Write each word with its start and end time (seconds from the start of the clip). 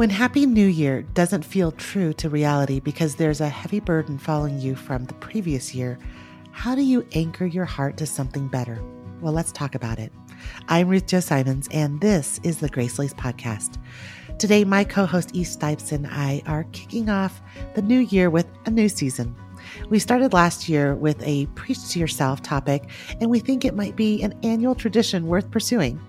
When 0.00 0.08
Happy 0.08 0.46
New 0.46 0.66
Year 0.66 1.02
doesn't 1.02 1.44
feel 1.44 1.72
true 1.72 2.14
to 2.14 2.30
reality 2.30 2.80
because 2.80 3.16
there's 3.16 3.42
a 3.42 3.50
heavy 3.50 3.80
burden 3.80 4.16
following 4.16 4.58
you 4.58 4.74
from 4.74 5.04
the 5.04 5.12
previous 5.12 5.74
year, 5.74 5.98
how 6.52 6.74
do 6.74 6.80
you 6.80 7.06
anchor 7.12 7.44
your 7.44 7.66
heart 7.66 7.98
to 7.98 8.06
something 8.06 8.48
better? 8.48 8.82
Well, 9.20 9.34
let's 9.34 9.52
talk 9.52 9.74
about 9.74 9.98
it. 9.98 10.10
I'm 10.68 10.88
Ruth 10.88 11.06
Chou 11.06 11.20
Simons, 11.20 11.68
and 11.70 12.00
this 12.00 12.40
is 12.42 12.60
the 12.60 12.70
GraceLaced 12.70 13.16
Podcast. 13.16 13.76
Today, 14.38 14.64
my 14.64 14.84
co 14.84 15.04
host 15.04 15.34
Eve 15.34 15.46
Stipes 15.46 15.92
and 15.92 16.06
I 16.06 16.40
are 16.46 16.64
kicking 16.72 17.10
off 17.10 17.42
the 17.74 17.82
new 17.82 17.98
year 17.98 18.30
with 18.30 18.46
a 18.64 18.70
new 18.70 18.88
season. 18.88 19.36
We 19.90 19.98
started 19.98 20.32
last 20.32 20.66
year 20.66 20.94
with 20.94 21.22
a 21.22 21.44
Preach 21.48 21.90
to 21.90 21.98
Yourself 21.98 22.40
topic, 22.40 22.88
and 23.20 23.28
we 23.28 23.38
think 23.38 23.66
it 23.66 23.76
might 23.76 23.96
be 23.96 24.22
an 24.22 24.32
annual 24.42 24.74
tradition 24.74 25.26
worth 25.26 25.50
pursuing. 25.50 26.00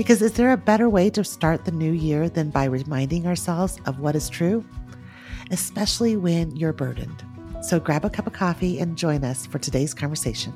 Because 0.00 0.22
is 0.22 0.32
there 0.32 0.50
a 0.50 0.56
better 0.56 0.88
way 0.88 1.10
to 1.10 1.22
start 1.22 1.66
the 1.66 1.72
new 1.72 1.92
year 1.92 2.30
than 2.30 2.48
by 2.48 2.64
reminding 2.64 3.26
ourselves 3.26 3.78
of 3.84 4.00
what 4.00 4.16
is 4.16 4.30
true? 4.30 4.64
Especially 5.50 6.16
when 6.16 6.56
you're 6.56 6.72
burdened. 6.72 7.22
So 7.60 7.78
grab 7.78 8.06
a 8.06 8.08
cup 8.08 8.26
of 8.26 8.32
coffee 8.32 8.78
and 8.78 8.96
join 8.96 9.24
us 9.24 9.44
for 9.44 9.58
today's 9.58 9.92
conversation. 9.92 10.54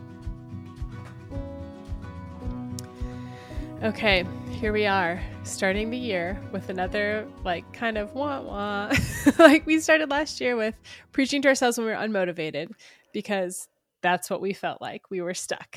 Okay, 3.82 4.24
here 4.48 4.72
we 4.72 4.86
are, 4.86 5.20
starting 5.42 5.90
the 5.90 5.98
year 5.98 6.40
with 6.50 6.70
another, 6.70 7.28
like, 7.44 7.70
kind 7.74 7.98
of 7.98 8.14
wah 8.14 8.40
wah. 8.40 8.90
like 9.38 9.66
we 9.66 9.78
started 9.78 10.08
last 10.08 10.40
year 10.40 10.56
with 10.56 10.74
preaching 11.12 11.42
to 11.42 11.48
ourselves 11.48 11.76
when 11.76 11.86
we 11.86 11.92
were 11.92 11.98
unmotivated 11.98 12.70
because 13.12 13.68
that's 14.00 14.30
what 14.30 14.40
we 14.40 14.54
felt 14.54 14.80
like. 14.80 15.10
We 15.10 15.20
were 15.20 15.34
stuck. 15.34 15.76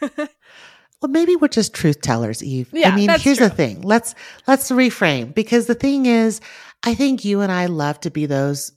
Well, 1.04 1.10
maybe 1.10 1.36
we're 1.36 1.48
just 1.48 1.74
truth 1.74 2.00
tellers, 2.00 2.42
Eve. 2.42 2.70
Yeah, 2.72 2.88
I 2.88 2.96
mean, 2.96 3.10
here's 3.10 3.36
true. 3.36 3.50
the 3.50 3.54
thing. 3.54 3.82
Let's 3.82 4.14
let's 4.46 4.70
reframe 4.70 5.34
because 5.34 5.66
the 5.66 5.74
thing 5.74 6.06
is, 6.06 6.40
I 6.82 6.94
think 6.94 7.26
you 7.26 7.42
and 7.42 7.52
I 7.52 7.66
love 7.66 8.00
to 8.00 8.10
be 8.10 8.24
those, 8.24 8.72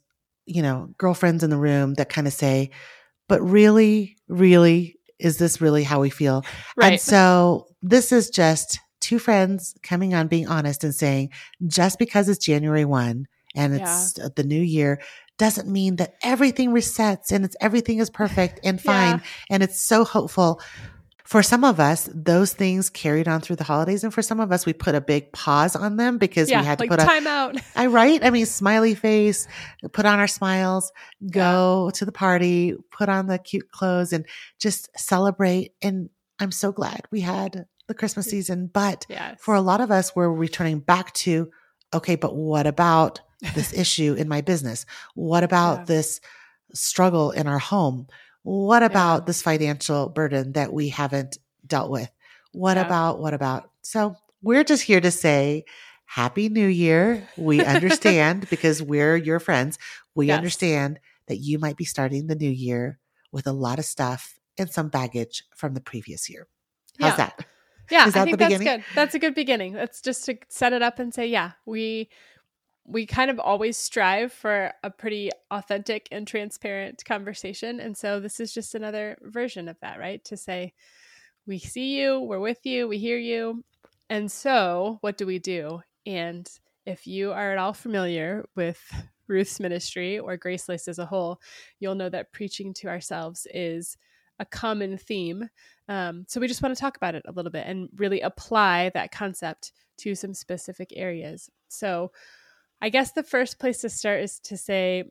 you 0.45 0.61
know, 0.61 0.89
girlfriends 0.97 1.41
in 1.41 1.51
the 1.51 1.55
room 1.57 1.93
that 1.93 2.09
kind 2.09 2.27
of 2.27 2.33
say, 2.33 2.71
"But 3.29 3.41
really, 3.41 4.17
really, 4.27 4.99
is 5.19 5.37
this 5.37 5.61
really 5.61 5.83
how 5.83 6.01
we 6.01 6.09
feel?" 6.09 6.43
And 6.75 6.91
Right. 6.91 6.99
so 6.99 7.67
this 7.81 8.11
is 8.11 8.29
just 8.29 8.77
two 8.99 9.19
friends 9.19 9.73
coming 9.81 10.13
on, 10.13 10.27
being 10.27 10.49
honest, 10.49 10.83
and 10.83 10.93
saying, 10.93 11.29
just 11.65 11.97
because 11.97 12.27
it's 12.27 12.45
January 12.45 12.83
one 12.83 13.27
and 13.55 13.73
it's 13.73 14.15
the 14.35 14.43
new 14.43 14.61
year. 14.61 14.99
Doesn't 15.37 15.69
mean 15.69 15.95
that 15.95 16.15
everything 16.23 16.71
resets 16.71 17.31
and 17.31 17.45
it's 17.45 17.55
everything 17.61 17.99
is 17.99 18.09
perfect 18.23 18.59
and 18.65 18.81
fine 18.81 19.19
Yeah. 19.19 19.19
and 19.51 19.63
it's 19.63 19.79
so 19.79 20.03
hopeful 20.03 20.59
for 21.27 21.43
some 21.43 21.65
of 21.65 21.77
us, 21.77 22.09
those 22.13 22.53
things 22.53 22.89
carried 22.89 23.27
on 23.27 23.41
through 23.41 23.57
the 23.57 23.65
holidays. 23.65 24.05
And 24.05 24.13
for 24.13 24.21
some 24.21 24.39
of 24.39 24.49
us, 24.53 24.65
we 24.65 24.71
put 24.71 24.95
a 24.95 25.01
big 25.01 25.33
pause 25.33 25.75
on 25.75 25.97
them 25.97 26.17
because 26.17 26.49
yeah, 26.49 26.61
we 26.61 26.65
had 26.65 26.77
to 26.77 26.83
like 26.83 26.89
put 26.89 27.01
a, 27.01 27.05
time 27.05 27.27
out. 27.27 27.57
I 27.75 27.87
right? 27.87 28.23
I 28.23 28.29
mean, 28.29 28.45
smiley 28.45 28.95
face, 28.95 29.45
put 29.91 30.05
on 30.05 30.19
our 30.19 30.27
smiles, 30.27 30.89
go 31.29 31.91
to 31.95 32.05
the 32.05 32.13
party, 32.13 32.75
put 32.91 33.09
on 33.09 33.27
the 33.27 33.37
cute 33.39 33.69
clothes 33.71 34.13
and 34.13 34.25
just 34.57 34.89
celebrate. 34.97 35.73
And 35.81 36.09
I'm 36.39 36.51
so 36.51 36.71
glad 36.71 37.01
we 37.11 37.19
had 37.19 37.65
the 37.89 37.93
Christmas 37.93 38.27
season. 38.27 38.67
But 38.73 39.05
Yes. 39.09 39.37
for 39.41 39.53
a 39.53 39.61
lot 39.61 39.81
of 39.81 39.91
us, 39.91 40.15
we're 40.15 40.29
returning 40.31 40.79
back 40.79 41.13
to, 41.15 41.51
okay, 41.93 42.15
but 42.15 42.37
what 42.37 42.67
about 42.67 43.19
this 43.53 43.73
issue 43.77 44.13
in 44.13 44.29
my 44.29 44.39
business? 44.39 44.85
What 45.13 45.43
about 45.43 45.79
Yeah. 45.79 45.85
this 45.85 46.21
struggle 46.73 47.31
in 47.31 47.47
our 47.47 47.59
home? 47.59 48.07
What 48.47 48.81
Yeah. 48.81 48.85
about 48.85 49.25
this 49.25 49.41
financial 49.41 50.07
burden 50.07 50.53
that 50.53 50.71
we 50.71 50.87
haven't 50.87 51.37
dealt 51.65 51.91
with? 51.91 52.09
What 52.53 52.77
Yeah. 52.77 52.85
about, 52.85 53.19
what 53.19 53.33
about? 53.33 53.71
So 53.81 54.15
we're 54.41 54.63
just 54.63 54.83
here 54.83 55.01
to 55.01 55.11
say, 55.11 55.65
Happy 56.05 56.47
New 56.47 56.67
Year. 56.67 57.27
We 57.35 57.59
understand 57.65 58.49
because 58.49 58.81
we're 58.81 59.17
your 59.17 59.41
friends. 59.41 59.77
We 60.15 60.27
Yes. 60.27 60.37
understand 60.37 61.01
that 61.27 61.39
you 61.39 61.59
might 61.59 61.75
be 61.75 61.83
starting 61.83 62.27
the 62.27 62.35
new 62.35 62.49
year 62.49 62.99
with 63.33 63.47
a 63.47 63.51
lot 63.51 63.79
of 63.79 63.85
stuff 63.85 64.39
and 64.57 64.69
some 64.71 64.87
baggage 64.87 65.43
from 65.53 65.73
the 65.73 65.81
previous 65.81 66.29
year. 66.29 66.47
How's 67.01 67.11
Yeah. 67.11 67.17
that? 67.17 67.45
Yeah, 67.91 68.07
Is 68.07 68.13
that 68.13 68.21
I 68.21 68.25
think 68.25 68.37
that's 68.37 68.53
beginning? 68.53 68.77
good. 68.77 68.85
That's 68.95 69.15
a 69.15 69.19
good 69.19 69.35
beginning. 69.35 69.73
That's 69.73 69.99
just 70.01 70.23
to 70.25 70.37
set 70.47 70.71
it 70.71 70.81
up 70.81 70.99
and 70.99 71.13
say, 71.13 71.27
yeah, 71.27 71.51
we 71.65 72.09
we 72.87 73.05
kind 73.05 73.29
of 73.29 73.39
always 73.39 73.77
strive 73.77 74.31
for 74.31 74.71
a 74.83 74.89
pretty 74.89 75.29
authentic 75.51 76.07
and 76.11 76.27
transparent 76.27 77.03
conversation, 77.05 77.79
and 77.79 77.95
so 77.95 78.19
this 78.19 78.39
is 78.39 78.53
just 78.53 78.75
another 78.75 79.17
version 79.21 79.67
of 79.67 79.79
that, 79.81 79.99
right? 79.99 80.23
To 80.25 80.37
say, 80.37 80.73
we 81.45 81.59
see 81.59 81.99
you, 81.99 82.19
we're 82.21 82.39
with 82.39 82.65
you, 82.65 82.87
we 82.87 82.97
hear 82.97 83.17
you, 83.17 83.63
and 84.09 84.31
so 84.31 84.97
what 85.01 85.17
do 85.17 85.25
we 85.25 85.39
do? 85.39 85.81
And 86.05 86.49
if 86.85 87.05
you 87.05 87.31
are 87.33 87.51
at 87.51 87.57
all 87.57 87.73
familiar 87.73 88.45
with 88.55 88.79
Ruth's 89.27 89.59
ministry 89.59 90.19
or 90.19 90.37
GraceLaced 90.37 90.87
as 90.87 90.99
a 90.99 91.05
whole, 91.05 91.41
you'll 91.79 91.95
know 91.95 92.09
that 92.09 92.31
preaching 92.31 92.73
to 92.75 92.87
ourselves 92.87 93.45
is 93.53 93.97
a 94.39 94.45
common 94.45 94.97
theme 94.97 95.49
um, 95.89 96.25
so 96.27 96.39
we 96.39 96.47
just 96.47 96.61
want 96.61 96.75
to 96.75 96.79
talk 96.79 96.97
about 96.97 97.15
it 97.15 97.23
a 97.27 97.31
little 97.31 97.51
bit 97.51 97.65
and 97.65 97.89
really 97.95 98.21
apply 98.21 98.91
that 98.93 99.11
concept 99.11 99.71
to 99.99 100.15
some 100.15 100.33
specific 100.33 100.91
areas. 100.95 101.49
So 101.69 102.11
I 102.81 102.89
guess 102.89 103.11
the 103.11 103.23
first 103.23 103.59
place 103.59 103.79
to 103.81 103.89
start 103.89 104.21
is 104.21 104.39
to 104.41 104.57
say, 104.57 105.05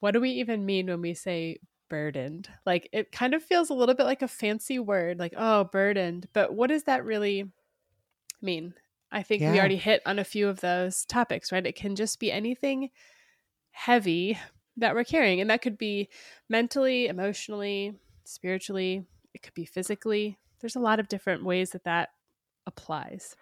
what 0.00 0.12
do 0.12 0.20
we 0.20 0.30
even 0.30 0.66
mean 0.66 0.86
when 0.86 1.00
we 1.00 1.14
say 1.14 1.58
burdened? 1.88 2.48
Like 2.64 2.88
it 2.92 3.12
kind 3.12 3.34
of 3.34 3.42
feels 3.42 3.70
a 3.70 3.74
little 3.74 3.94
bit 3.94 4.06
like 4.06 4.22
a 4.22 4.28
fancy 4.28 4.78
word, 4.78 5.18
like, 5.18 5.34
oh, 5.36 5.64
burdened. 5.64 6.28
But 6.32 6.52
what 6.54 6.68
does 6.68 6.84
that 6.84 7.04
really 7.04 7.50
mean? 8.42 8.74
I 9.10 9.22
think 9.22 9.40
we 9.40 9.58
already 9.58 9.76
hit 9.76 10.02
on 10.04 10.18
a 10.18 10.24
few 10.24 10.48
of 10.48 10.60
those 10.60 11.04
topics, 11.04 11.52
right? 11.52 11.64
It 11.64 11.76
can 11.76 11.94
just 11.94 12.18
be 12.18 12.32
anything 12.32 12.90
heavy 13.70 14.38
that 14.76 14.94
we're 14.94 15.04
carrying. 15.04 15.40
And 15.40 15.48
that 15.48 15.62
could 15.62 15.78
be 15.78 16.08
mentally, 16.48 17.06
emotionally, 17.06 17.94
spiritually, 18.24 19.04
it 19.32 19.42
could 19.42 19.54
be 19.54 19.64
physically. 19.64 20.38
There's 20.60 20.76
a 20.76 20.80
lot 20.80 20.98
of 20.98 21.08
different 21.08 21.44
ways 21.44 21.70
that 21.70 21.84
that 21.84 22.10
applies. 22.66 23.36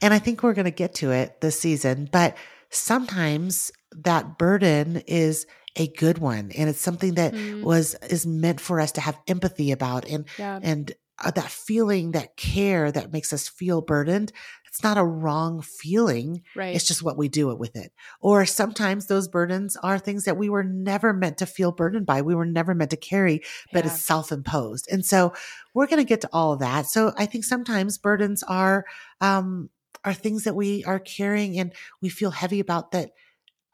And 0.00 0.14
I 0.14 0.18
think 0.18 0.42
we're 0.42 0.54
going 0.54 0.64
to 0.64 0.70
get 0.70 0.94
to 0.96 1.10
it 1.10 1.40
this 1.40 1.60
season, 1.60 2.08
but 2.10 2.36
sometimes 2.70 3.72
that 3.92 4.38
burden 4.38 5.02
is 5.06 5.46
a 5.76 5.88
good 5.88 6.18
one 6.18 6.50
and 6.56 6.68
it's 6.68 6.80
something 6.80 7.14
that 7.14 7.32
Mm, 7.34 7.62
was 7.62 7.94
is 8.10 8.26
meant 8.26 8.60
for 8.60 8.80
us 8.80 8.92
to 8.92 9.00
have 9.00 9.18
empathy 9.26 9.70
about 9.72 10.04
and 10.06 10.26
yeah. 10.38 10.58
and 10.62 10.92
uh, 11.24 11.30
that 11.32 11.50
feeling 11.50 12.12
that 12.12 12.36
care 12.36 12.90
that 12.92 13.12
makes 13.12 13.32
us 13.32 13.48
feel 13.48 13.80
burdened 13.80 14.32
it's 14.66 14.82
not 14.82 14.98
a 14.98 15.04
wrong 15.04 15.62
feeling 15.62 16.42
Right. 16.54 16.74
it's 16.76 16.86
just 16.86 17.02
what 17.02 17.16
we 17.16 17.28
do 17.28 17.50
it 17.50 17.58
with 17.58 17.74
it 17.76 17.92
or 18.20 18.44
sometimes 18.46 19.06
those 19.06 19.28
burdens 19.28 19.76
are 19.82 19.98
things 19.98 20.24
that 20.24 20.36
we 20.36 20.48
were 20.48 20.64
never 20.64 21.12
meant 21.12 21.38
to 21.38 21.46
feel 21.46 21.72
burdened 21.72 22.06
by 22.06 22.22
we 22.22 22.34
were 22.34 22.46
never 22.46 22.74
meant 22.74 22.90
to 22.90 22.96
carry 22.96 23.42
but 23.72 23.84
Yeah. 23.84 23.90
it's 23.92 24.04
self-imposed 24.04 24.88
and 24.90 25.04
so 25.04 25.32
we're 25.74 25.86
going 25.86 26.02
to 26.04 26.08
get 26.08 26.20
to 26.22 26.30
all 26.32 26.52
of 26.52 26.60
that 26.60 26.86
so 26.86 27.12
i 27.16 27.26
think 27.26 27.44
sometimes 27.44 27.98
burdens 27.98 28.42
are 28.44 28.84
um 29.20 29.70
are 30.04 30.14
things 30.14 30.44
that 30.44 30.54
we 30.54 30.84
are 30.84 30.98
carrying 31.00 31.58
and 31.58 31.72
we 32.00 32.08
feel 32.08 32.30
heavy 32.30 32.60
about 32.60 32.92
that 32.92 33.10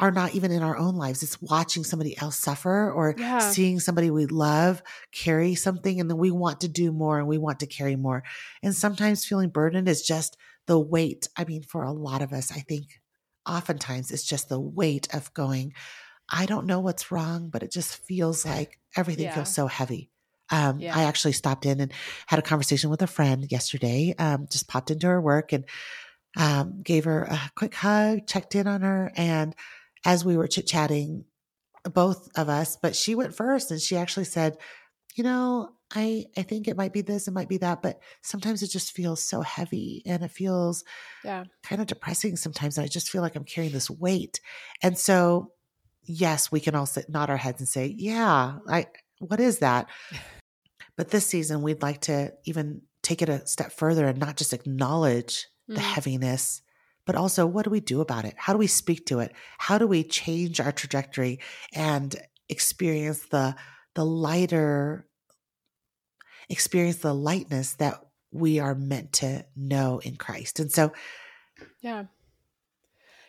are 0.00 0.10
not 0.10 0.34
even 0.34 0.50
in 0.50 0.62
our 0.62 0.76
own 0.76 0.96
lives 0.96 1.22
it's 1.22 1.40
watching 1.40 1.84
somebody 1.84 2.18
else 2.18 2.36
suffer 2.36 2.90
or 2.90 3.14
Yeah. 3.16 3.38
seeing 3.38 3.78
somebody 3.78 4.10
we 4.10 4.26
love 4.26 4.82
carry 5.12 5.54
something 5.54 6.00
and 6.00 6.10
then 6.10 6.18
we 6.18 6.30
want 6.32 6.60
to 6.62 6.68
do 6.68 6.90
more 6.90 7.18
and 7.18 7.28
we 7.28 7.38
want 7.38 7.60
to 7.60 7.66
carry 7.66 7.94
more 7.96 8.24
and 8.62 8.74
sometimes 8.74 9.24
feeling 9.24 9.50
burdened 9.50 9.88
is 9.88 10.02
just 10.02 10.36
the 10.66 10.78
weight 10.80 11.28
i 11.36 11.44
mean 11.44 11.62
for 11.62 11.84
a 11.84 11.92
lot 11.92 12.22
of 12.22 12.32
us 12.32 12.50
i 12.50 12.58
think 12.60 12.86
oftentimes 13.46 14.10
it's 14.10 14.24
just 14.24 14.48
the 14.48 14.60
weight 14.60 15.06
of 15.14 15.32
going 15.34 15.72
i 16.30 16.46
don't 16.46 16.66
know 16.66 16.80
what's 16.80 17.12
wrong 17.12 17.50
but 17.50 17.62
it 17.62 17.70
just 17.72 17.96
feels 18.06 18.44
like 18.44 18.78
everything 18.96 19.26
Yeah. 19.26 19.34
feels 19.34 19.54
so 19.54 19.66
heavy 19.66 20.10
um, 20.50 20.78
Yeah. 20.78 20.94
I 20.94 21.04
actually 21.04 21.32
stopped 21.32 21.64
in 21.64 21.80
and 21.80 21.90
had 22.26 22.38
a 22.38 22.42
conversation 22.42 22.90
with 22.90 23.00
a 23.00 23.06
friend 23.06 23.50
yesterday. 23.50 24.14
Um, 24.18 24.46
just 24.50 24.68
popped 24.68 24.90
into 24.90 25.06
her 25.06 25.18
work 25.18 25.54
and 25.54 25.64
um, 26.36 26.82
gave 26.82 27.04
her 27.04 27.24
a 27.24 27.40
quick 27.56 27.74
hug, 27.74 28.26
checked 28.26 28.54
in 28.54 28.66
on 28.66 28.82
her, 28.82 29.12
and 29.16 29.54
as 30.04 30.24
we 30.24 30.36
were 30.36 30.46
chit 30.46 30.66
chatting, 30.66 31.24
both 31.84 32.28
of 32.36 32.48
us, 32.48 32.76
but 32.80 32.96
she 32.96 33.14
went 33.14 33.34
first, 33.34 33.70
and 33.70 33.80
she 33.80 33.96
actually 33.96 34.24
said, 34.24 34.56
"You 35.14 35.24
know, 35.24 35.70
I 35.94 36.26
I 36.36 36.42
think 36.42 36.66
it 36.66 36.76
might 36.76 36.92
be 36.92 37.02
this, 37.02 37.28
it 37.28 37.34
might 37.34 37.48
be 37.48 37.58
that, 37.58 37.82
but 37.82 38.00
sometimes 38.22 38.62
it 38.62 38.68
just 38.68 38.92
feels 38.92 39.22
so 39.22 39.42
heavy, 39.42 40.02
and 40.06 40.22
it 40.22 40.30
feels 40.30 40.84
yeah. 41.24 41.44
kind 41.62 41.80
of 41.80 41.86
depressing 41.86 42.36
sometimes. 42.36 42.76
And 42.76 42.84
I 42.84 42.88
just 42.88 43.10
feel 43.10 43.22
like 43.22 43.36
I'm 43.36 43.44
carrying 43.44 43.72
this 43.72 43.90
weight. 43.90 44.40
And 44.82 44.98
so, 44.98 45.52
yes, 46.02 46.50
we 46.50 46.60
can 46.60 46.74
all 46.74 46.86
sit, 46.86 47.08
nod 47.08 47.30
our 47.30 47.36
heads 47.36 47.60
and 47.60 47.68
say, 47.68 47.94
yeah, 47.96 48.58
I, 48.68 48.86
what 49.20 49.40
is 49.40 49.60
that? 49.60 49.88
But 50.96 51.10
this 51.10 51.26
season, 51.26 51.62
we'd 51.62 51.82
like 51.82 52.02
to 52.02 52.32
even 52.44 52.82
take 53.02 53.20
it 53.20 53.28
a 53.28 53.44
step 53.48 53.72
further 53.72 54.06
and 54.06 54.16
not 54.16 54.36
just 54.36 54.52
acknowledge 54.52 55.48
the 55.72 55.80
Mm. 55.80 55.94
heaviness, 55.94 56.62
but 57.06 57.16
also 57.16 57.46
what 57.46 57.64
do 57.64 57.70
we 57.70 57.80
do 57.80 58.00
about 58.00 58.24
it? 58.24 58.34
How 58.36 58.52
do 58.52 58.58
we 58.58 58.66
speak 58.66 59.06
to 59.06 59.20
it? 59.20 59.32
How 59.58 59.78
do 59.78 59.86
we 59.86 60.04
change 60.04 60.60
our 60.60 60.72
trajectory 60.72 61.40
and 61.72 62.14
experience 62.48 63.26
the, 63.26 63.56
the 63.94 64.04
lighter, 64.04 65.08
experience 66.48 66.98
the 66.98 67.14
lightness 67.14 67.74
that 67.74 68.00
we 68.30 68.58
are 68.58 68.74
meant 68.74 69.12
to 69.14 69.46
know 69.56 69.98
in 70.00 70.16
Christ? 70.16 70.60
And 70.60 70.70
so, 70.72 70.92
Yeah. 71.80 72.06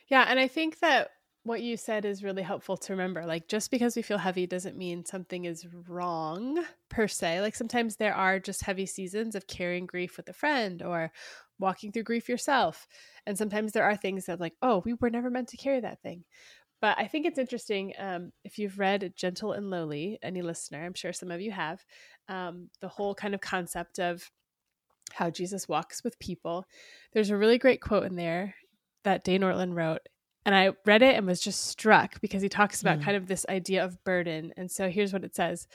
Yeah. 0.08 0.26
And 0.28 0.40
I 0.40 0.48
think 0.48 0.80
that 0.80 1.12
what 1.44 1.62
you 1.62 1.78
said 1.78 2.06
is 2.06 2.24
really 2.24 2.42
helpful 2.42 2.76
to 2.76 2.94
remember. 2.94 3.26
Like, 3.26 3.48
just 3.48 3.70
because 3.70 3.96
we 3.96 4.02
feel 4.02 4.18
heavy 4.18 4.48
doesn't 4.48 4.78
mean 4.78 5.06
something 5.06 5.46
is 5.46 5.66
wrong 5.88 6.64
per 6.90 7.08
se. 7.08 7.42
Like, 7.42 7.56
sometimes 7.56 7.98
there 7.98 8.16
are 8.16 8.40
just 8.40 8.64
heavy 8.64 8.88
seasons 8.88 9.36
of 9.36 9.46
carrying 9.46 9.86
grief 9.86 10.18
with 10.18 10.28
a 10.28 10.34
friend 10.34 10.82
or 10.82 11.12
walking 11.60 11.92
through 11.92 12.04
grief 12.04 12.30
yourself. 12.30 12.88
And 13.26 13.38
sometimes 13.38 13.72
there 13.72 13.84
are 13.84 13.96
things 13.96 14.26
that, 14.26 14.40
like, 14.40 14.54
oh, 14.62 14.82
we 14.86 14.94
were 14.94 15.10
never 15.10 15.30
meant 15.30 15.50
to 15.50 15.58
carry 15.58 15.80
that 15.80 16.02
thing. 16.02 16.24
But 16.82 16.98
I 17.00 17.08
think 17.08 17.26
it's 17.26 17.40
interesting 17.40 17.94
um, 17.98 18.32
if 18.44 18.60
you've 18.60 18.80
read 18.80 19.14
Gentle 19.16 19.54
and 19.54 19.70
Lowly, 19.70 20.20
any 20.22 20.42
listener, 20.42 20.86
I'm 20.86 20.94
sure 20.94 21.14
some 21.14 21.32
of 21.32 21.42
you 21.42 21.52
have, 21.52 21.84
um, 22.28 22.70
the 22.82 22.90
whole 22.90 23.16
kind 23.16 23.34
of 23.34 23.42
concept 23.42 24.00
of 24.00 24.30
how 25.14 25.30
Jesus 25.30 25.68
walks 25.68 26.04
with 26.04 26.20
people. 26.20 26.66
There's 27.14 27.30
a 27.30 27.38
really 27.38 27.58
great 27.58 27.82
quote 27.82 28.06
in 28.06 28.16
there 28.16 28.56
that 29.04 29.24
Dane 29.24 29.42
Ortlund 29.42 29.76
wrote 29.76 30.02
and 30.46 30.54
I 30.54 30.72
read 30.86 31.02
it 31.02 31.16
and 31.16 31.26
was 31.26 31.42
just 31.42 31.66
struck 31.66 32.22
because 32.22 32.42
he 32.42 32.50
talks 32.50 32.82
about 32.82 33.00
mm. 33.00 33.04
kind 33.04 33.18
of 33.18 33.28
this 33.28 33.46
idea 33.50 33.84
of 33.84 34.04
burden. 34.04 34.54
And 34.56 34.70
so 34.70 34.90
here's 34.90 35.12
what 35.12 35.24
it 35.24 35.36
says 35.36 35.68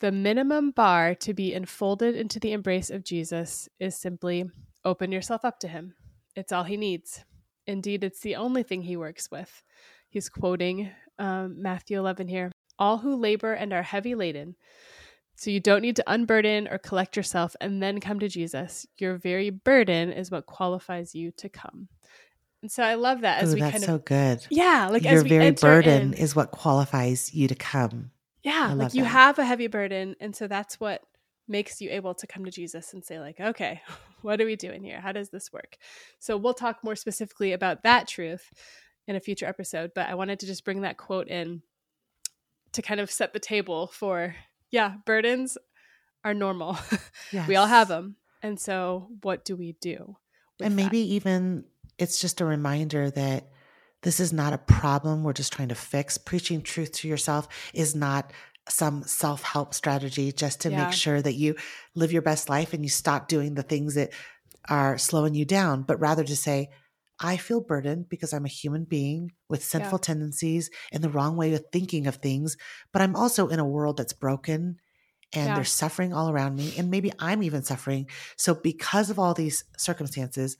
The 0.00 0.12
minimum 0.12 0.72
bar 0.72 1.14
to 1.16 1.32
be 1.32 1.54
enfolded 1.54 2.14
into 2.14 2.38
the 2.38 2.52
embrace 2.52 2.90
of 2.90 3.02
Jesus 3.02 3.68
is 3.80 3.96
simply 3.96 4.44
open 4.84 5.12
yourself 5.12 5.44
up 5.44 5.58
to 5.60 5.68
him. 5.68 5.94
It's 6.36 6.52
all 6.52 6.64
he 6.64 6.76
needs. 6.76 7.24
Indeed, 7.66 8.04
it's 8.04 8.20
the 8.20 8.36
only 8.36 8.62
thing 8.62 8.82
he 8.82 8.96
works 8.96 9.30
with. 9.30 9.62
He's 10.08 10.28
quoting 10.28 10.90
um, 11.18 11.60
Matthew 11.60 11.98
11 11.98 12.28
here 12.28 12.50
All 12.78 12.98
who 12.98 13.16
labor 13.16 13.52
and 13.52 13.72
are 13.72 13.82
heavy 13.82 14.14
laden. 14.14 14.56
So 15.36 15.50
you 15.50 15.60
don't 15.60 15.82
need 15.82 15.96
to 15.96 16.04
unburden 16.06 16.66
or 16.68 16.78
collect 16.78 17.16
yourself 17.16 17.54
and 17.60 17.80
then 17.82 18.00
come 18.00 18.18
to 18.20 18.28
Jesus. 18.28 18.86
Your 18.96 19.16
very 19.16 19.50
burden 19.50 20.12
is 20.12 20.30
what 20.30 20.46
qualifies 20.46 21.14
you 21.14 21.30
to 21.32 21.48
come. 21.48 21.88
And 22.62 22.72
so 22.72 22.82
I 22.82 22.94
love 22.94 23.20
that 23.20 23.42
as 23.42 23.52
Ooh, 23.52 23.54
we 23.54 23.60
that's 23.60 23.72
kind 23.72 23.84
of 23.84 23.88
so 23.88 23.98
good. 23.98 24.46
Yeah, 24.50 24.88
like 24.90 25.04
your 25.04 25.22
very 25.22 25.52
burden 25.52 26.12
in, 26.12 26.14
is 26.14 26.34
what 26.34 26.50
qualifies 26.50 27.32
you 27.32 27.46
to 27.46 27.54
come. 27.54 28.10
Yeah, 28.42 28.72
like 28.74 28.94
you 28.94 29.02
that. 29.02 29.08
have 29.10 29.38
a 29.38 29.44
heavy 29.44 29.68
burden, 29.68 30.16
and 30.20 30.34
so 30.34 30.48
that's 30.48 30.80
what 30.80 31.02
makes 31.48 31.80
you 31.80 31.90
able 31.90 32.14
to 32.14 32.26
come 32.26 32.44
to 32.44 32.50
Jesus 32.50 32.92
and 32.92 33.04
say 33.04 33.18
like, 33.20 33.40
okay, 33.40 33.80
what 34.22 34.40
are 34.40 34.46
we 34.46 34.56
doing 34.56 34.82
here? 34.82 35.00
How 35.00 35.12
does 35.12 35.30
this 35.30 35.52
work? 35.52 35.76
So 36.18 36.36
we'll 36.36 36.54
talk 36.54 36.84
more 36.84 36.96
specifically 36.96 37.52
about 37.52 37.82
that 37.82 38.08
truth 38.08 38.52
in 39.06 39.16
a 39.16 39.20
future 39.20 39.46
episode, 39.46 39.92
but 39.94 40.08
I 40.08 40.14
wanted 40.14 40.38
to 40.40 40.46
just 40.46 40.64
bring 40.64 40.82
that 40.82 40.98
quote 40.98 41.28
in 41.28 41.62
to 42.72 42.82
kind 42.82 43.00
of 43.00 43.10
set 43.10 43.32
the 43.32 43.38
table 43.38 43.86
for 43.88 44.36
yeah, 44.70 44.96
burdens 45.06 45.56
are 46.24 46.34
normal. 46.34 46.78
Yes. 47.32 47.48
we 47.48 47.56
all 47.56 47.66
have 47.66 47.88
them. 47.88 48.16
And 48.42 48.60
so 48.60 49.08
what 49.22 49.44
do 49.44 49.56
we 49.56 49.72
do? 49.80 50.16
And 50.60 50.76
maybe 50.76 51.02
that? 51.02 51.08
even 51.08 51.64
it's 51.98 52.20
just 52.20 52.40
a 52.40 52.44
reminder 52.44 53.10
that 53.10 53.48
this 54.02 54.20
is 54.20 54.32
not 54.32 54.52
a 54.52 54.58
problem 54.58 55.24
we're 55.24 55.32
just 55.32 55.52
trying 55.52 55.68
to 55.68 55.74
fix. 55.74 56.18
Preaching 56.18 56.62
truth 56.62 56.92
to 56.92 57.08
yourself 57.08 57.48
is 57.74 57.94
not 57.94 58.32
some 58.68 59.02
self 59.04 59.42
help 59.42 59.74
strategy 59.74 60.32
just 60.32 60.62
to 60.62 60.70
yeah. 60.70 60.84
make 60.84 60.94
sure 60.94 61.20
that 61.20 61.34
you 61.34 61.56
live 61.94 62.12
your 62.12 62.22
best 62.22 62.48
life 62.48 62.72
and 62.72 62.84
you 62.84 62.88
stop 62.88 63.28
doing 63.28 63.54
the 63.54 63.62
things 63.62 63.94
that 63.94 64.12
are 64.68 64.98
slowing 64.98 65.34
you 65.34 65.44
down, 65.44 65.82
but 65.82 66.00
rather 66.00 66.24
to 66.24 66.36
say, 66.36 66.68
I 67.20 67.36
feel 67.36 67.60
burdened 67.60 68.08
because 68.08 68.32
I'm 68.32 68.44
a 68.44 68.48
human 68.48 68.84
being 68.84 69.32
with 69.48 69.64
sinful 69.64 69.98
yeah. 69.98 70.06
tendencies 70.06 70.70
and 70.92 71.02
the 71.02 71.08
wrong 71.08 71.36
way 71.36 71.52
of 71.54 71.64
thinking 71.72 72.06
of 72.06 72.16
things, 72.16 72.56
but 72.92 73.02
I'm 73.02 73.16
also 73.16 73.48
in 73.48 73.58
a 73.58 73.66
world 73.66 73.96
that's 73.96 74.12
broken 74.12 74.78
and 75.34 75.48
yeah. 75.48 75.54
there's 75.56 75.72
suffering 75.72 76.12
all 76.12 76.30
around 76.30 76.56
me. 76.56 76.74
And 76.78 76.90
maybe 76.90 77.12
I'm 77.18 77.42
even 77.42 77.62
suffering. 77.62 78.08
So, 78.36 78.54
because 78.54 79.10
of 79.10 79.18
all 79.18 79.34
these 79.34 79.64
circumstances, 79.76 80.56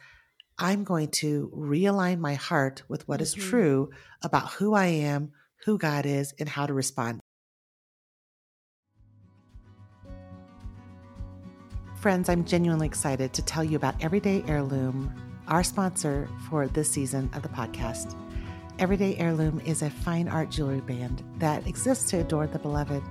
I'm 0.59 0.85
going 0.85 1.09
to 1.09 1.51
realign 1.57 2.19
my 2.19 2.35
heart 2.35 2.83
with 2.89 3.07
what 3.07 3.21
mm-hmm. 3.21 3.41
is 3.41 3.49
true 3.49 3.91
about 4.23 4.51
who 4.53 4.75
I 4.75 4.87
am, 4.87 5.33
who 5.65 5.79
God 5.79 6.05
is, 6.07 6.35
and 6.39 6.49
how 6.49 6.67
to 6.67 6.75
respond. 6.75 7.21
Friends, 12.01 12.29
I'm 12.29 12.45
genuinely 12.45 12.87
excited 12.87 13.33
to 13.33 13.43
tell 13.43 13.65
you 13.65 13.75
about 13.75 13.97
Everyday 14.01 14.45
Heirloom, 14.47 15.13
our 15.49 15.65
sponsor 15.65 16.29
for 16.49 16.69
this 16.69 16.89
season 16.89 17.29
of 17.33 17.43
the 17.43 17.49
podcast. 17.49 18.15
Everyday 18.79 19.17
Heirloom 19.17 19.59
is 19.65 19.83
a 19.83 19.91
fine 19.91 20.29
art 20.29 20.49
jewelry 20.49 20.81
band 20.81 21.25
that 21.39 21.67
exists 21.67 22.09
to 22.11 22.21
adore 22.21 22.47
the 22.47 22.61
beloved 22.61 23.03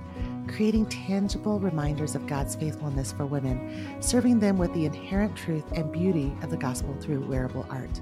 creating 0.48 0.86
tangible 0.86 1.60
reminders 1.60 2.14
of 2.14 2.26
God's 2.26 2.56
faithfulness 2.56 3.12
for 3.12 3.26
women, 3.26 4.00
serving 4.00 4.40
them 4.40 4.56
with 4.56 4.72
the 4.72 4.86
inherent 4.86 5.36
truth 5.36 5.70
and 5.72 5.92
beauty 5.92 6.32
of 6.42 6.48
the 6.48 6.56
gospel 6.56 6.96
through 6.98 7.28
wearable 7.28 7.66
art. 7.68 8.00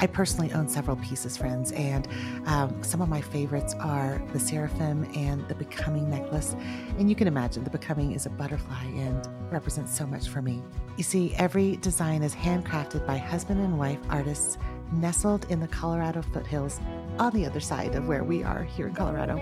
I 0.00 0.06
personally 0.06 0.52
own 0.52 0.68
several 0.68 0.96
pieces, 0.96 1.36
friends, 1.36 1.72
and 1.72 2.06
um, 2.46 2.82
some 2.84 3.00
of 3.00 3.08
my 3.08 3.20
favorites 3.20 3.74
are 3.80 4.22
the 4.32 4.38
Seraphim 4.38 5.04
and 5.16 5.46
the 5.48 5.56
Becoming 5.56 6.08
necklace. 6.08 6.54
And 6.98 7.08
you 7.08 7.16
can 7.16 7.26
imagine 7.26 7.64
the 7.64 7.70
Becoming 7.70 8.12
is 8.12 8.24
a 8.24 8.30
butterfly 8.30 8.84
and 8.84 9.28
represents 9.50 9.96
so 9.96 10.06
much 10.06 10.28
for 10.28 10.40
me. 10.40 10.62
You 10.96 11.02
see, 11.02 11.34
every 11.34 11.76
design 11.78 12.22
is 12.22 12.32
handcrafted 12.32 13.06
by 13.06 13.16
husband 13.16 13.60
and 13.60 13.76
wife 13.76 13.98
artists 14.08 14.56
nestled 14.92 15.46
in 15.50 15.60
the 15.60 15.68
Colorado 15.68 16.22
foothills 16.22 16.80
on 17.18 17.32
the 17.32 17.44
other 17.44 17.60
side 17.60 17.94
of 17.94 18.06
where 18.06 18.24
we 18.24 18.44
are 18.44 18.62
here 18.62 18.86
in 18.86 18.94
Colorado, 18.94 19.38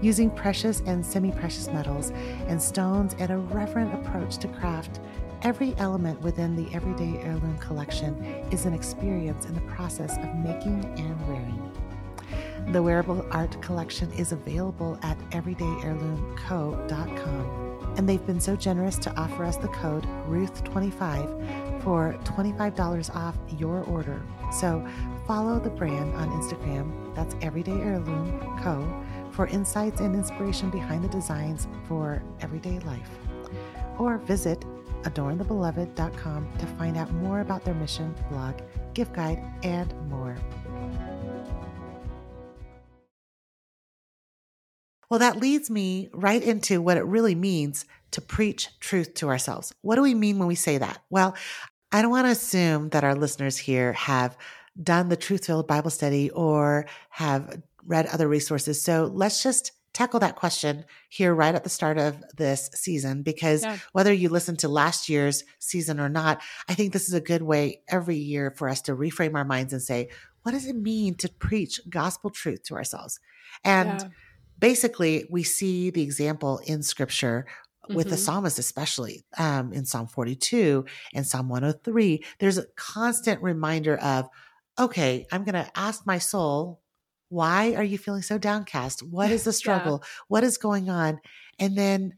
using 0.00 0.30
precious 0.30 0.80
and 0.86 1.04
semi 1.04 1.30
precious 1.32 1.68
metals 1.68 2.10
and 2.46 2.60
stones 2.60 3.14
and 3.18 3.30
a 3.30 3.36
reverent 3.38 3.92
approach 3.94 4.38
to 4.38 4.48
craft. 4.48 5.00
Every 5.42 5.74
element 5.78 6.20
within 6.20 6.56
the 6.56 6.66
Everyday 6.74 7.22
Heirloom 7.22 7.56
collection 7.58 8.16
is 8.50 8.66
an 8.66 8.74
experience 8.74 9.46
in 9.46 9.54
the 9.54 9.60
process 9.62 10.16
of 10.16 10.34
making 10.34 10.84
and 10.98 11.28
wearing. 11.28 11.72
The 12.72 12.82
wearable 12.82 13.24
art 13.30 13.62
collection 13.62 14.10
is 14.12 14.32
available 14.32 14.98
at 15.02 15.16
everydayheirloomco.com, 15.30 17.94
and 17.96 18.08
they've 18.08 18.26
been 18.26 18.40
so 18.40 18.56
generous 18.56 18.98
to 18.98 19.14
offer 19.14 19.44
us 19.44 19.56
the 19.56 19.68
code 19.68 20.02
RUTH25 20.28 21.82
for 21.84 22.18
$25 22.24 23.14
off 23.14 23.38
your 23.56 23.84
order. 23.84 24.20
So 24.50 24.84
follow 25.24 25.60
the 25.60 25.70
brand 25.70 26.16
on 26.16 26.30
Instagram, 26.30 27.14
that's 27.14 27.36
Everyday 27.40 27.80
Heirloom 27.80 28.40
Co., 28.60 28.84
for 29.38 29.46
insights 29.46 30.00
and 30.00 30.16
inspiration 30.16 30.68
behind 30.68 31.04
the 31.04 31.08
designs 31.08 31.68
for 31.86 32.20
everyday 32.40 32.80
life. 32.80 33.08
Or 33.96 34.18
visit 34.18 34.64
adornthebeloved.com 35.02 36.58
to 36.58 36.66
find 36.66 36.96
out 36.96 37.12
more 37.12 37.38
about 37.38 37.64
their 37.64 37.74
mission, 37.74 38.16
blog, 38.30 38.56
gift 38.94 39.12
guide, 39.12 39.40
and 39.62 39.94
more. 40.10 40.36
Well, 45.08 45.20
that 45.20 45.36
leads 45.36 45.70
me 45.70 46.10
right 46.12 46.42
into 46.42 46.82
what 46.82 46.96
it 46.96 47.04
really 47.04 47.36
means 47.36 47.84
to 48.10 48.20
preach 48.20 48.76
truth 48.80 49.14
to 49.14 49.28
ourselves. 49.28 49.72
What 49.82 49.94
do 49.94 50.02
we 50.02 50.14
mean 50.14 50.40
when 50.40 50.48
we 50.48 50.56
say 50.56 50.78
that? 50.78 51.00
Well, 51.10 51.36
I 51.92 52.02
don't 52.02 52.10
want 52.10 52.26
to 52.26 52.32
assume 52.32 52.88
that 52.88 53.04
our 53.04 53.14
listeners 53.14 53.56
here 53.56 53.92
have 53.92 54.36
done 54.82 55.08
the 55.08 55.16
truth 55.16 55.46
filled 55.46 55.68
Bible 55.68 55.90
study 55.90 56.28
or 56.30 56.86
have 57.10 57.62
read 57.88 58.06
other 58.06 58.28
resources. 58.28 58.80
So 58.80 59.10
let's 59.12 59.42
just 59.42 59.72
tackle 59.92 60.20
that 60.20 60.36
question 60.36 60.84
here 61.08 61.34
right 61.34 61.54
at 61.54 61.64
the 61.64 61.70
start 61.70 61.98
of 61.98 62.22
this 62.36 62.70
season 62.74 63.22
because 63.22 63.64
yeah. 63.64 63.78
whether 63.92 64.12
you 64.12 64.28
listen 64.28 64.56
to 64.56 64.68
last 64.68 65.08
year's 65.08 65.42
season 65.58 65.98
or 65.98 66.08
not, 66.08 66.40
I 66.68 66.74
think 66.74 66.92
this 66.92 67.08
is 67.08 67.14
a 67.14 67.20
good 67.20 67.42
way 67.42 67.82
every 67.88 68.16
year 68.16 68.52
for 68.56 68.68
us 68.68 68.82
to 68.82 68.94
reframe 68.94 69.34
our 69.34 69.44
minds 69.44 69.72
and 69.72 69.82
say, 69.82 70.10
what 70.42 70.52
does 70.52 70.66
it 70.66 70.76
mean 70.76 71.16
to 71.16 71.28
preach 71.28 71.80
gospel 71.90 72.30
truth 72.30 72.62
to 72.64 72.74
ourselves? 72.74 73.18
And 73.64 74.00
yeah. 74.00 74.08
basically, 74.58 75.26
we 75.30 75.42
see 75.42 75.90
the 75.90 76.02
example 76.02 76.60
in 76.64 76.82
scripture 76.82 77.46
with 77.88 78.06
mm-hmm. 78.06 78.10
the 78.10 78.16
psalmist, 78.18 78.58
especially 78.58 79.24
um, 79.38 79.72
in 79.72 79.84
Psalm 79.84 80.06
42 80.06 80.84
and 81.14 81.26
Psalm 81.26 81.48
103. 81.48 82.22
There's 82.38 82.58
a 82.58 82.66
constant 82.76 83.42
reminder 83.42 83.96
of, 83.96 84.28
okay, 84.78 85.26
I'm 85.32 85.44
going 85.44 85.54
to 85.54 85.70
ask 85.74 86.06
my 86.06 86.18
soul, 86.18 86.80
why 87.28 87.74
are 87.74 87.84
you 87.84 87.98
feeling 87.98 88.22
so 88.22 88.38
downcast? 88.38 89.02
What 89.02 89.30
is 89.30 89.44
the 89.44 89.52
struggle? 89.54 90.00
yeah. 90.02 90.08
What 90.28 90.44
is 90.44 90.58
going 90.58 90.90
on? 90.90 91.20
And 91.58 91.76
then 91.76 92.14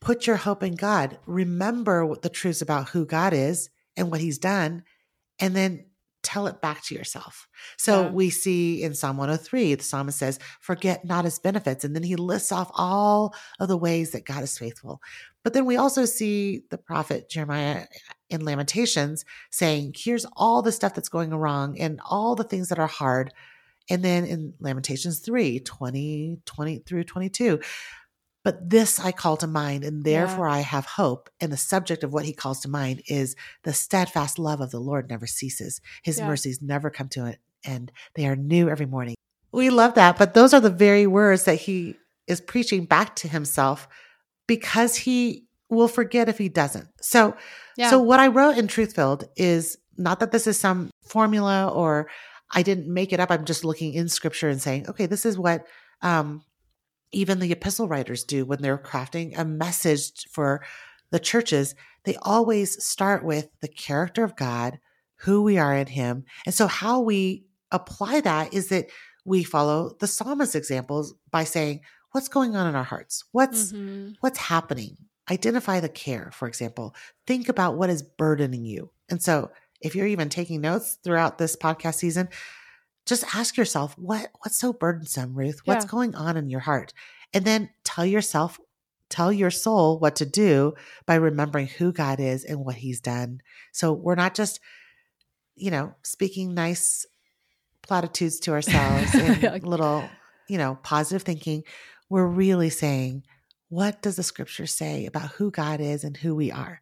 put 0.00 0.26
your 0.26 0.36
hope 0.36 0.62
in 0.62 0.74
God. 0.74 1.18
Remember 1.26 2.14
the 2.20 2.28
truths 2.28 2.62
about 2.62 2.90
who 2.90 3.04
God 3.04 3.32
is 3.32 3.70
and 3.96 4.10
what 4.10 4.20
he's 4.20 4.38
done. 4.38 4.84
And 5.40 5.54
then 5.54 5.84
tell 6.22 6.46
it 6.46 6.60
back 6.60 6.82
to 6.82 6.94
yourself. 6.94 7.48
So 7.76 8.02
yeah. 8.02 8.10
we 8.10 8.30
see 8.30 8.82
in 8.82 8.94
Psalm 8.94 9.16
103, 9.16 9.74
the 9.74 9.82
psalmist 9.82 10.18
says, 10.18 10.38
Forget 10.60 11.04
not 11.04 11.24
his 11.24 11.38
benefits. 11.38 11.84
And 11.84 11.94
then 11.94 12.02
he 12.02 12.16
lists 12.16 12.52
off 12.52 12.70
all 12.74 13.34
of 13.60 13.68
the 13.68 13.76
ways 13.76 14.10
that 14.10 14.24
God 14.24 14.42
is 14.42 14.58
faithful. 14.58 15.00
But 15.44 15.54
then 15.54 15.64
we 15.64 15.76
also 15.76 16.04
see 16.04 16.64
the 16.70 16.78
prophet 16.78 17.30
Jeremiah 17.30 17.86
in 18.28 18.44
Lamentations 18.44 19.24
saying, 19.50 19.94
Here's 19.96 20.26
all 20.36 20.60
the 20.60 20.72
stuff 20.72 20.94
that's 20.94 21.08
going 21.08 21.30
wrong 21.30 21.78
and 21.78 22.00
all 22.04 22.34
the 22.34 22.44
things 22.44 22.68
that 22.68 22.78
are 22.78 22.86
hard. 22.86 23.32
And 23.90 24.04
then 24.04 24.24
in 24.24 24.54
Lamentations 24.60 25.20
3 25.20 25.60
20, 25.60 26.38
20 26.44 26.78
through 26.80 27.04
22, 27.04 27.60
but 28.44 28.70
this 28.70 29.00
I 29.00 29.12
call 29.12 29.36
to 29.38 29.46
mind, 29.46 29.84
and 29.84 30.04
therefore 30.04 30.48
yeah. 30.48 30.54
I 30.54 30.60
have 30.60 30.86
hope. 30.86 31.28
And 31.40 31.52
the 31.52 31.56
subject 31.56 32.04
of 32.04 32.12
what 32.12 32.24
he 32.24 32.32
calls 32.32 32.60
to 32.60 32.68
mind 32.68 33.02
is 33.06 33.36
the 33.64 33.72
steadfast 33.72 34.38
love 34.38 34.60
of 34.60 34.70
the 34.70 34.80
Lord 34.80 35.10
never 35.10 35.26
ceases. 35.26 35.80
His 36.02 36.18
yeah. 36.18 36.28
mercies 36.28 36.62
never 36.62 36.90
come 36.90 37.08
to 37.10 37.24
an 37.24 37.36
and 37.64 37.92
they 38.14 38.26
are 38.26 38.36
new 38.36 38.68
every 38.68 38.86
morning. 38.86 39.16
We 39.52 39.70
love 39.70 39.94
that. 39.94 40.18
But 40.18 40.34
those 40.34 40.54
are 40.54 40.60
the 40.60 40.70
very 40.70 41.06
words 41.06 41.44
that 41.44 41.56
he 41.56 41.96
is 42.26 42.40
preaching 42.40 42.84
back 42.84 43.16
to 43.16 43.28
himself 43.28 43.88
because 44.46 44.96
he 44.96 45.46
will 45.68 45.88
forget 45.88 46.28
if 46.28 46.38
he 46.38 46.48
doesn't. 46.48 46.88
So, 47.00 47.36
yeah. 47.76 47.90
so 47.90 48.00
what 48.00 48.20
I 48.20 48.28
wrote 48.28 48.56
in 48.56 48.66
Truthfilled 48.66 49.28
is 49.36 49.78
not 49.96 50.20
that 50.20 50.32
this 50.32 50.46
is 50.46 50.58
some 50.58 50.90
formula 51.02 51.68
or 51.68 52.08
I 52.50 52.62
didn't 52.62 52.92
make 52.92 53.12
it 53.12 53.20
up. 53.20 53.30
I'm 53.30 53.44
just 53.44 53.64
looking 53.64 53.94
in 53.94 54.08
scripture 54.08 54.48
and 54.48 54.60
saying, 54.60 54.88
okay, 54.88 55.06
this 55.06 55.26
is 55.26 55.38
what 55.38 55.66
um, 56.02 56.42
even 57.12 57.40
the 57.40 57.52
epistle 57.52 57.88
writers 57.88 58.24
do 58.24 58.44
when 58.44 58.62
they're 58.62 58.78
crafting 58.78 59.38
a 59.38 59.44
message 59.44 60.26
for 60.30 60.64
the 61.10 61.18
churches. 61.18 61.74
They 62.04 62.16
always 62.22 62.82
start 62.84 63.24
with 63.24 63.48
the 63.60 63.68
character 63.68 64.24
of 64.24 64.36
God, 64.36 64.78
who 65.16 65.42
we 65.42 65.58
are 65.58 65.76
in 65.76 65.88
Him. 65.88 66.24
And 66.46 66.54
so, 66.54 66.66
how 66.66 67.00
we 67.00 67.44
apply 67.70 68.20
that 68.20 68.54
is 68.54 68.68
that 68.68 68.86
we 69.24 69.44
follow 69.44 69.94
the 70.00 70.06
psalmist 70.06 70.56
examples 70.56 71.14
by 71.30 71.44
saying, 71.44 71.80
what's 72.12 72.28
going 72.28 72.56
on 72.56 72.66
in 72.66 72.74
our 72.74 72.84
hearts? 72.84 73.24
What's 73.32 73.72
mm-hmm. 73.72 74.12
what's 74.20 74.38
happening? 74.38 74.96
Identify 75.30 75.80
the 75.80 75.88
care, 75.88 76.30
for 76.32 76.48
example. 76.48 76.94
Think 77.26 77.48
about 77.48 77.76
what 77.76 77.90
is 77.90 78.02
burdening 78.02 78.64
you. 78.64 78.90
And 79.10 79.22
so 79.22 79.50
if 79.80 79.94
you're 79.94 80.06
even 80.06 80.28
taking 80.28 80.60
notes 80.60 80.98
throughout 81.02 81.38
this 81.38 81.56
podcast 81.56 81.94
season, 81.94 82.28
just 83.06 83.24
ask 83.34 83.56
yourself, 83.56 83.96
what 83.98 84.28
what's 84.40 84.58
so 84.58 84.72
burdensome, 84.72 85.34
Ruth? 85.34 85.60
What's 85.64 85.84
yeah. 85.86 85.90
going 85.90 86.14
on 86.14 86.36
in 86.36 86.50
your 86.50 86.60
heart? 86.60 86.92
And 87.32 87.44
then 87.44 87.70
tell 87.84 88.04
yourself, 88.04 88.60
tell 89.08 89.32
your 89.32 89.50
soul 89.50 89.98
what 89.98 90.16
to 90.16 90.26
do 90.26 90.74
by 91.06 91.14
remembering 91.14 91.66
who 91.66 91.92
God 91.92 92.20
is 92.20 92.44
and 92.44 92.64
what 92.64 92.76
he's 92.76 93.00
done. 93.00 93.40
So 93.72 93.92
we're 93.92 94.14
not 94.14 94.34
just, 94.34 94.60
you 95.54 95.70
know, 95.70 95.94
speaking 96.02 96.54
nice 96.54 97.06
platitudes 97.82 98.40
to 98.40 98.52
ourselves 98.52 99.14
and 99.14 99.66
little, 99.66 100.04
you 100.48 100.58
know, 100.58 100.78
positive 100.82 101.22
thinking. 101.22 101.64
We're 102.10 102.26
really 102.26 102.70
saying, 102.70 103.24
what 103.68 104.00
does 104.00 104.16
the 104.16 104.22
scripture 104.22 104.66
say 104.66 105.06
about 105.06 105.32
who 105.32 105.50
God 105.50 105.80
is 105.80 106.04
and 106.04 106.16
who 106.16 106.34
we 106.34 106.50
are? 106.50 106.80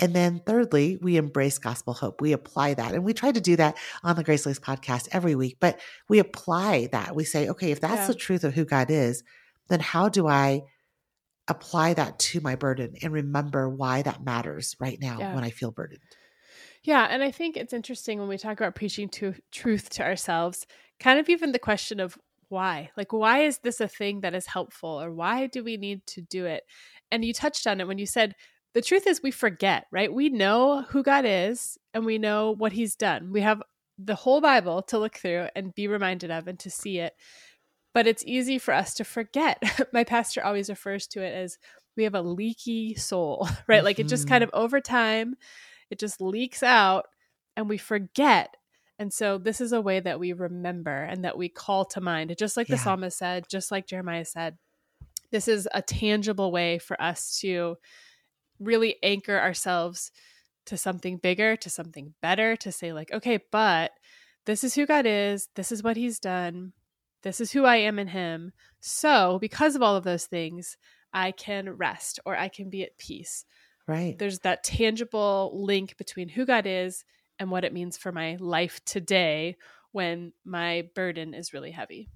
And 0.00 0.14
then 0.14 0.40
thirdly, 0.46 0.98
we 1.00 1.16
embrace 1.16 1.58
gospel 1.58 1.92
hope. 1.92 2.20
We 2.20 2.32
apply 2.32 2.74
that. 2.74 2.94
And 2.94 3.04
we 3.04 3.12
try 3.12 3.32
to 3.32 3.40
do 3.40 3.56
that 3.56 3.76
on 4.02 4.16
the 4.16 4.24
GraceLaced 4.24 4.60
podcast 4.60 5.08
every 5.12 5.34
week, 5.34 5.58
but 5.60 5.78
we 6.08 6.18
apply 6.18 6.88
that. 6.92 7.14
We 7.14 7.24
say, 7.24 7.48
okay, 7.50 7.70
if 7.70 7.80
that's 7.80 8.02
yeah. 8.02 8.06
the 8.06 8.14
truth 8.14 8.44
of 8.44 8.54
who 8.54 8.64
God 8.64 8.90
is, 8.90 9.22
then 9.68 9.80
how 9.80 10.08
do 10.08 10.26
I 10.26 10.62
apply 11.48 11.94
that 11.94 12.18
to 12.18 12.40
my 12.40 12.54
burden 12.54 12.94
and 13.02 13.12
remember 13.12 13.68
why 13.68 14.02
that 14.02 14.24
matters 14.24 14.74
right 14.80 14.98
now 15.00 15.18
yeah. 15.18 15.34
when 15.34 15.44
I 15.44 15.50
feel 15.50 15.70
burdened? 15.70 16.00
Yeah. 16.82 17.06
And 17.10 17.22
I 17.22 17.30
think 17.30 17.56
it's 17.56 17.74
interesting 17.74 18.18
when 18.18 18.28
we 18.28 18.38
talk 18.38 18.58
about 18.58 18.74
preaching 18.74 19.08
to 19.10 19.34
truth 19.52 19.90
to 19.90 20.02
ourselves, 20.02 20.66
kind 20.98 21.20
of 21.20 21.28
even 21.28 21.52
the 21.52 21.58
question 21.58 22.00
of 22.00 22.16
why? 22.48 22.90
Like, 22.96 23.12
why 23.12 23.40
is 23.40 23.58
this 23.58 23.80
a 23.80 23.88
thing 23.88 24.22
that 24.22 24.34
is 24.34 24.46
helpful 24.46 25.00
or 25.00 25.12
why 25.12 25.46
do 25.46 25.62
we 25.62 25.76
need 25.76 26.06
to 26.08 26.20
do 26.20 26.46
it? 26.46 26.64
And 27.10 27.24
you 27.24 27.32
touched 27.32 27.66
on 27.66 27.80
it 27.80 27.86
when 27.86 27.98
you 27.98 28.06
said 28.06 28.34
the 28.72 28.82
truth 28.82 29.06
is 29.06 29.22
we 29.22 29.30
forget, 29.30 29.86
right? 29.90 30.12
We 30.12 30.28
know 30.28 30.82
who 30.82 31.02
God 31.02 31.24
is 31.26 31.78
and 31.92 32.04
we 32.04 32.18
know 32.18 32.52
what 32.52 32.72
he's 32.72 32.94
done. 32.94 33.32
We 33.32 33.40
have 33.40 33.62
the 33.98 34.14
whole 34.14 34.40
Bible 34.40 34.82
to 34.82 34.98
look 34.98 35.16
through 35.16 35.48
and 35.54 35.74
be 35.74 35.88
reminded 35.88 36.30
of 36.30 36.46
and 36.46 36.58
to 36.60 36.70
see 36.70 36.98
it. 36.98 37.14
But 37.92 38.06
it's 38.06 38.24
easy 38.24 38.58
for 38.58 38.72
us 38.72 38.94
to 38.94 39.04
forget. 39.04 39.62
My 39.92 40.04
pastor 40.04 40.44
always 40.44 40.70
refers 40.70 41.06
to 41.08 41.22
it 41.22 41.34
as 41.34 41.58
we 41.96 42.04
have 42.04 42.14
a 42.14 42.22
leaky 42.22 42.94
soul, 42.94 43.48
right? 43.66 43.78
Mm-hmm. 43.78 43.84
Like 43.84 43.98
it 43.98 44.08
just 44.08 44.28
kind 44.28 44.44
mm-hmm. 44.44 44.56
of 44.56 44.62
over 44.62 44.80
time, 44.80 45.34
it 45.90 45.98
just 45.98 46.20
leaks 46.20 46.62
out 46.62 47.06
and 47.56 47.68
we 47.68 47.78
forget. 47.78 48.56
And 48.98 49.12
so 49.12 49.38
this 49.38 49.60
is 49.60 49.72
a 49.72 49.80
way 49.80 49.98
that 49.98 50.20
we 50.20 50.32
remember 50.32 51.02
and 51.02 51.24
that 51.24 51.36
we 51.36 51.48
call 51.48 51.84
to 51.86 52.00
mind. 52.00 52.34
Just 52.38 52.56
like 52.56 52.68
yeah. 52.68 52.76
the 52.76 52.82
psalmist 52.82 53.18
said, 53.18 53.46
just 53.50 53.70
like 53.72 53.86
Jeremiah 53.86 54.24
said, 54.24 54.56
this 55.32 55.48
is 55.48 55.68
a 55.72 55.82
tangible 55.82 56.52
way 56.52 56.78
for 56.78 57.00
us 57.00 57.38
to 57.40 57.76
really 58.60 58.96
anchor 59.02 59.38
ourselves 59.38 60.12
to 60.66 60.76
something 60.76 61.16
bigger, 61.16 61.56
to 61.56 61.70
something 61.70 62.14
better, 62.22 62.54
to 62.56 62.70
say, 62.70 62.92
like, 62.92 63.12
okay, 63.12 63.40
but 63.50 63.92
this 64.46 64.62
is 64.62 64.74
who 64.74 64.86
God 64.86 65.06
is, 65.06 65.48
this 65.56 65.72
is 65.72 65.82
what 65.82 65.96
He's 65.96 66.18
done, 66.18 66.72
this 67.22 67.40
is 67.40 67.52
who 67.52 67.64
I 67.64 67.76
am 67.76 67.98
in 67.98 68.08
Him. 68.08 68.52
So, 68.80 69.38
because 69.40 69.74
of 69.74 69.82
all 69.82 69.96
of 69.96 70.04
those 70.04 70.26
things, 70.26 70.76
I 71.12 71.32
can 71.32 71.70
rest 71.70 72.20
or 72.24 72.36
I 72.36 72.48
can 72.48 72.70
be 72.70 72.82
at 72.82 72.98
peace. 72.98 73.44
Right. 73.88 74.16
There's 74.18 74.40
that 74.40 74.62
tangible 74.62 75.50
link 75.52 75.96
between 75.96 76.28
who 76.28 76.46
God 76.46 76.66
is 76.66 77.04
and 77.38 77.50
what 77.50 77.64
it 77.64 77.72
means 77.72 77.96
for 77.96 78.12
my 78.12 78.36
life 78.38 78.80
today 78.84 79.56
when 79.92 80.32
my 80.44 80.88
burden 80.94 81.34
is 81.34 81.52
really 81.52 81.72
heavy 81.72 82.08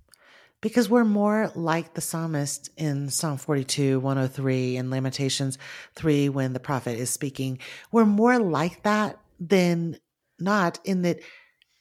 because 0.64 0.88
we're 0.88 1.04
more 1.04 1.52
like 1.54 1.92
the 1.92 2.00
psalmist 2.00 2.70
in 2.78 3.10
Psalm 3.10 3.36
42, 3.36 4.00
103, 4.00 4.78
and 4.78 4.90
Lamentations 4.90 5.58
3 5.94 6.30
when 6.30 6.54
the 6.54 6.58
prophet 6.58 6.98
is 6.98 7.10
speaking. 7.10 7.58
We're 7.92 8.06
more 8.06 8.38
like 8.38 8.82
that 8.84 9.20
than 9.38 9.98
not 10.40 10.80
in 10.84 11.02
that 11.02 11.20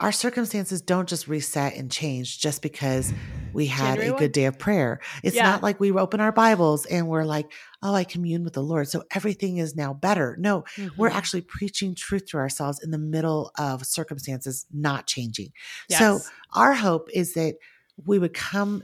our 0.01 0.11
circumstances 0.11 0.81
don't 0.81 1.07
just 1.07 1.29
reset 1.29 1.75
and 1.77 1.89
change 1.89 2.39
just 2.39 2.61
because 2.61 3.13
we 3.53 3.67
had 3.67 3.95
January 3.95 4.17
a 4.17 4.19
good 4.19 4.33
day 4.33 4.45
of 4.45 4.59
prayer. 4.59 4.99
It's 5.23 5.37
yeah. 5.37 5.43
not 5.43 5.63
like 5.63 5.79
we 5.79 5.93
open 5.93 6.19
our 6.19 6.33
Bibles 6.33 6.85
and 6.85 7.07
we're 7.07 7.23
like, 7.23 7.53
oh, 7.81 7.95
I 7.95 8.03
commune 8.03 8.43
with 8.43 8.51
the 8.51 8.63
Lord. 8.63 8.89
So 8.89 9.03
everything 9.11 9.57
is 9.57 9.77
now 9.77 9.93
better. 9.93 10.35
No, 10.37 10.63
mm-hmm. 10.75 10.89
we're 10.97 11.07
actually 11.07 11.41
preaching 11.41 11.95
truth 11.95 12.25
to 12.31 12.37
ourselves 12.37 12.83
in 12.83 12.91
the 12.91 12.97
middle 12.97 13.53
of 13.57 13.85
circumstances 13.85 14.65
not 14.73 15.07
changing. 15.07 15.53
Yes. 15.87 15.99
So 15.99 16.19
our 16.53 16.73
hope 16.73 17.07
is 17.13 17.35
that 17.35 17.55
we 17.97 18.19
would 18.19 18.33
come 18.33 18.83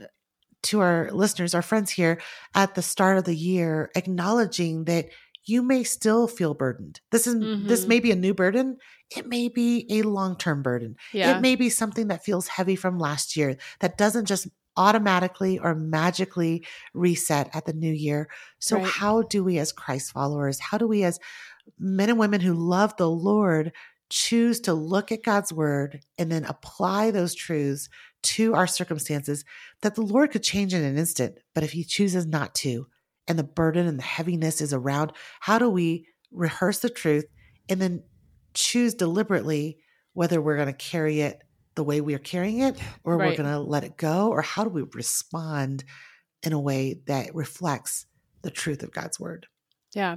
to 0.62 0.80
our 0.80 1.10
listeners, 1.12 1.54
our 1.54 1.62
friends 1.62 1.90
here 1.90 2.20
at 2.54 2.74
the 2.74 2.82
start 2.82 3.18
of 3.18 3.24
the 3.24 3.36
year, 3.36 3.90
acknowledging 3.94 4.84
that 4.84 5.06
you 5.44 5.62
may 5.62 5.82
still 5.82 6.28
feel 6.28 6.54
burdened. 6.54 7.00
This 7.10 7.26
is 7.26 7.34
mm-hmm. 7.34 7.66
this 7.66 7.86
may 7.86 8.00
be 8.00 8.10
a 8.10 8.16
new 8.16 8.34
burden. 8.34 8.76
It 9.16 9.26
may 9.26 9.48
be 9.48 9.86
a 9.90 10.02
long-term 10.02 10.62
burden. 10.62 10.96
Yeah. 11.12 11.36
It 11.36 11.40
may 11.40 11.56
be 11.56 11.70
something 11.70 12.08
that 12.08 12.24
feels 12.24 12.46
heavy 12.46 12.76
from 12.76 12.98
last 12.98 13.36
year 13.36 13.56
that 13.80 13.98
doesn't 13.98 14.26
just 14.26 14.48
automatically 14.76 15.58
or 15.58 15.74
magically 15.74 16.64
reset 16.94 17.50
at 17.54 17.64
the 17.64 17.72
new 17.72 17.92
year. 17.92 18.28
So 18.60 18.76
right. 18.76 18.86
how 18.86 19.22
do 19.22 19.42
we 19.42 19.58
as 19.58 19.72
Christ 19.72 20.12
followers, 20.12 20.60
how 20.60 20.78
do 20.78 20.86
we 20.86 21.02
as 21.02 21.18
men 21.78 22.10
and 22.10 22.18
women 22.18 22.40
who 22.40 22.54
love 22.54 22.96
the 22.96 23.10
Lord 23.10 23.72
choose 24.10 24.60
to 24.60 24.74
look 24.74 25.12
at 25.12 25.22
God's 25.22 25.52
word 25.52 26.00
and 26.18 26.30
then 26.30 26.44
apply 26.44 27.10
those 27.10 27.34
truths 27.34 27.88
to 28.22 28.54
our 28.54 28.66
circumstances 28.66 29.44
that 29.82 29.94
the 29.94 30.02
Lord 30.02 30.30
could 30.30 30.42
change 30.42 30.74
in 30.74 30.82
an 30.82 30.98
instant. 30.98 31.38
But 31.54 31.64
if 31.64 31.72
He 31.72 31.84
chooses 31.84 32.26
not 32.26 32.54
to, 32.56 32.86
and 33.28 33.38
the 33.38 33.44
burden 33.44 33.86
and 33.86 33.98
the 33.98 34.02
heaviness 34.04 34.60
is 34.60 34.72
around, 34.72 35.12
how 35.40 35.58
do 35.58 35.68
we 35.70 36.06
rehearse 36.32 36.80
the 36.80 36.90
truth 36.90 37.26
and 37.68 37.80
then 37.80 38.02
choose 38.54 38.94
deliberately 38.94 39.78
whether 40.12 40.40
we're 40.40 40.56
going 40.56 40.66
to 40.66 40.72
carry 40.72 41.20
it 41.20 41.40
the 41.76 41.84
way 41.84 42.00
we 42.00 42.14
are 42.14 42.18
carrying 42.18 42.60
it 42.60 42.78
or 43.04 43.16
right. 43.16 43.30
we're 43.30 43.36
going 43.36 43.48
to 43.48 43.60
let 43.60 43.84
it 43.84 43.96
go? 43.96 44.28
Or 44.28 44.42
how 44.42 44.64
do 44.64 44.70
we 44.70 44.82
respond 44.94 45.84
in 46.42 46.52
a 46.52 46.60
way 46.60 47.00
that 47.06 47.34
reflects 47.34 48.06
the 48.42 48.50
truth 48.50 48.82
of 48.82 48.92
God's 48.92 49.20
word? 49.20 49.46
Yeah. 49.94 50.16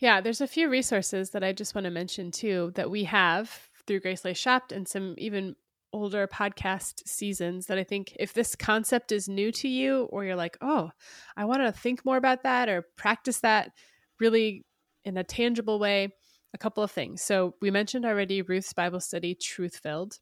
Yeah, 0.00 0.20
there's 0.20 0.40
a 0.40 0.46
few 0.46 0.68
resources 0.68 1.30
that 1.30 1.42
I 1.42 1.52
just 1.52 1.74
want 1.74 1.84
to 1.84 1.90
mention 1.90 2.30
too 2.30 2.72
that 2.74 2.90
we 2.90 3.04
have 3.04 3.68
through 3.86 4.00
GraceLaced 4.00 4.36
shop 4.36 4.72
and 4.72 4.86
some 4.86 5.14
even 5.18 5.56
older 5.98 6.28
podcast 6.28 7.06
seasons 7.06 7.66
that 7.66 7.78
I 7.78 7.84
think 7.84 8.14
if 8.20 8.32
this 8.32 8.54
concept 8.54 9.10
is 9.10 9.28
new 9.28 9.50
to 9.52 9.68
you 9.68 10.04
or 10.04 10.24
you're 10.24 10.36
like, 10.36 10.56
oh, 10.60 10.90
I 11.36 11.44
want 11.44 11.62
to 11.62 11.72
think 11.72 12.04
more 12.04 12.16
about 12.16 12.44
that 12.44 12.68
or 12.68 12.86
practice 12.96 13.40
that 13.40 13.72
really 14.20 14.64
in 15.04 15.16
a 15.16 15.24
tangible 15.24 15.80
way, 15.80 16.14
a 16.54 16.58
couple 16.58 16.82
of 16.82 16.90
things. 16.90 17.20
So 17.20 17.54
we 17.60 17.70
mentioned 17.70 18.04
already 18.04 18.42
Ruth's 18.42 18.72
Bible 18.72 19.00
study, 19.00 19.34
Truth 19.34 19.80
Filled. 19.82 20.18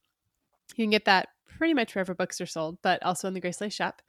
You 0.77 0.85
can 0.85 0.91
get 0.91 1.05
that 1.05 1.29
pretty 1.47 1.75
much 1.75 1.95
wherever 1.95 2.15
books 2.15 2.41
are 2.41 2.47
sold, 2.47 2.79
but 2.83 3.03
also 3.03 3.29
in 3.29 3.35
the 3.35 3.41
GraceLaced 3.41 3.73
shop. 3.73 4.01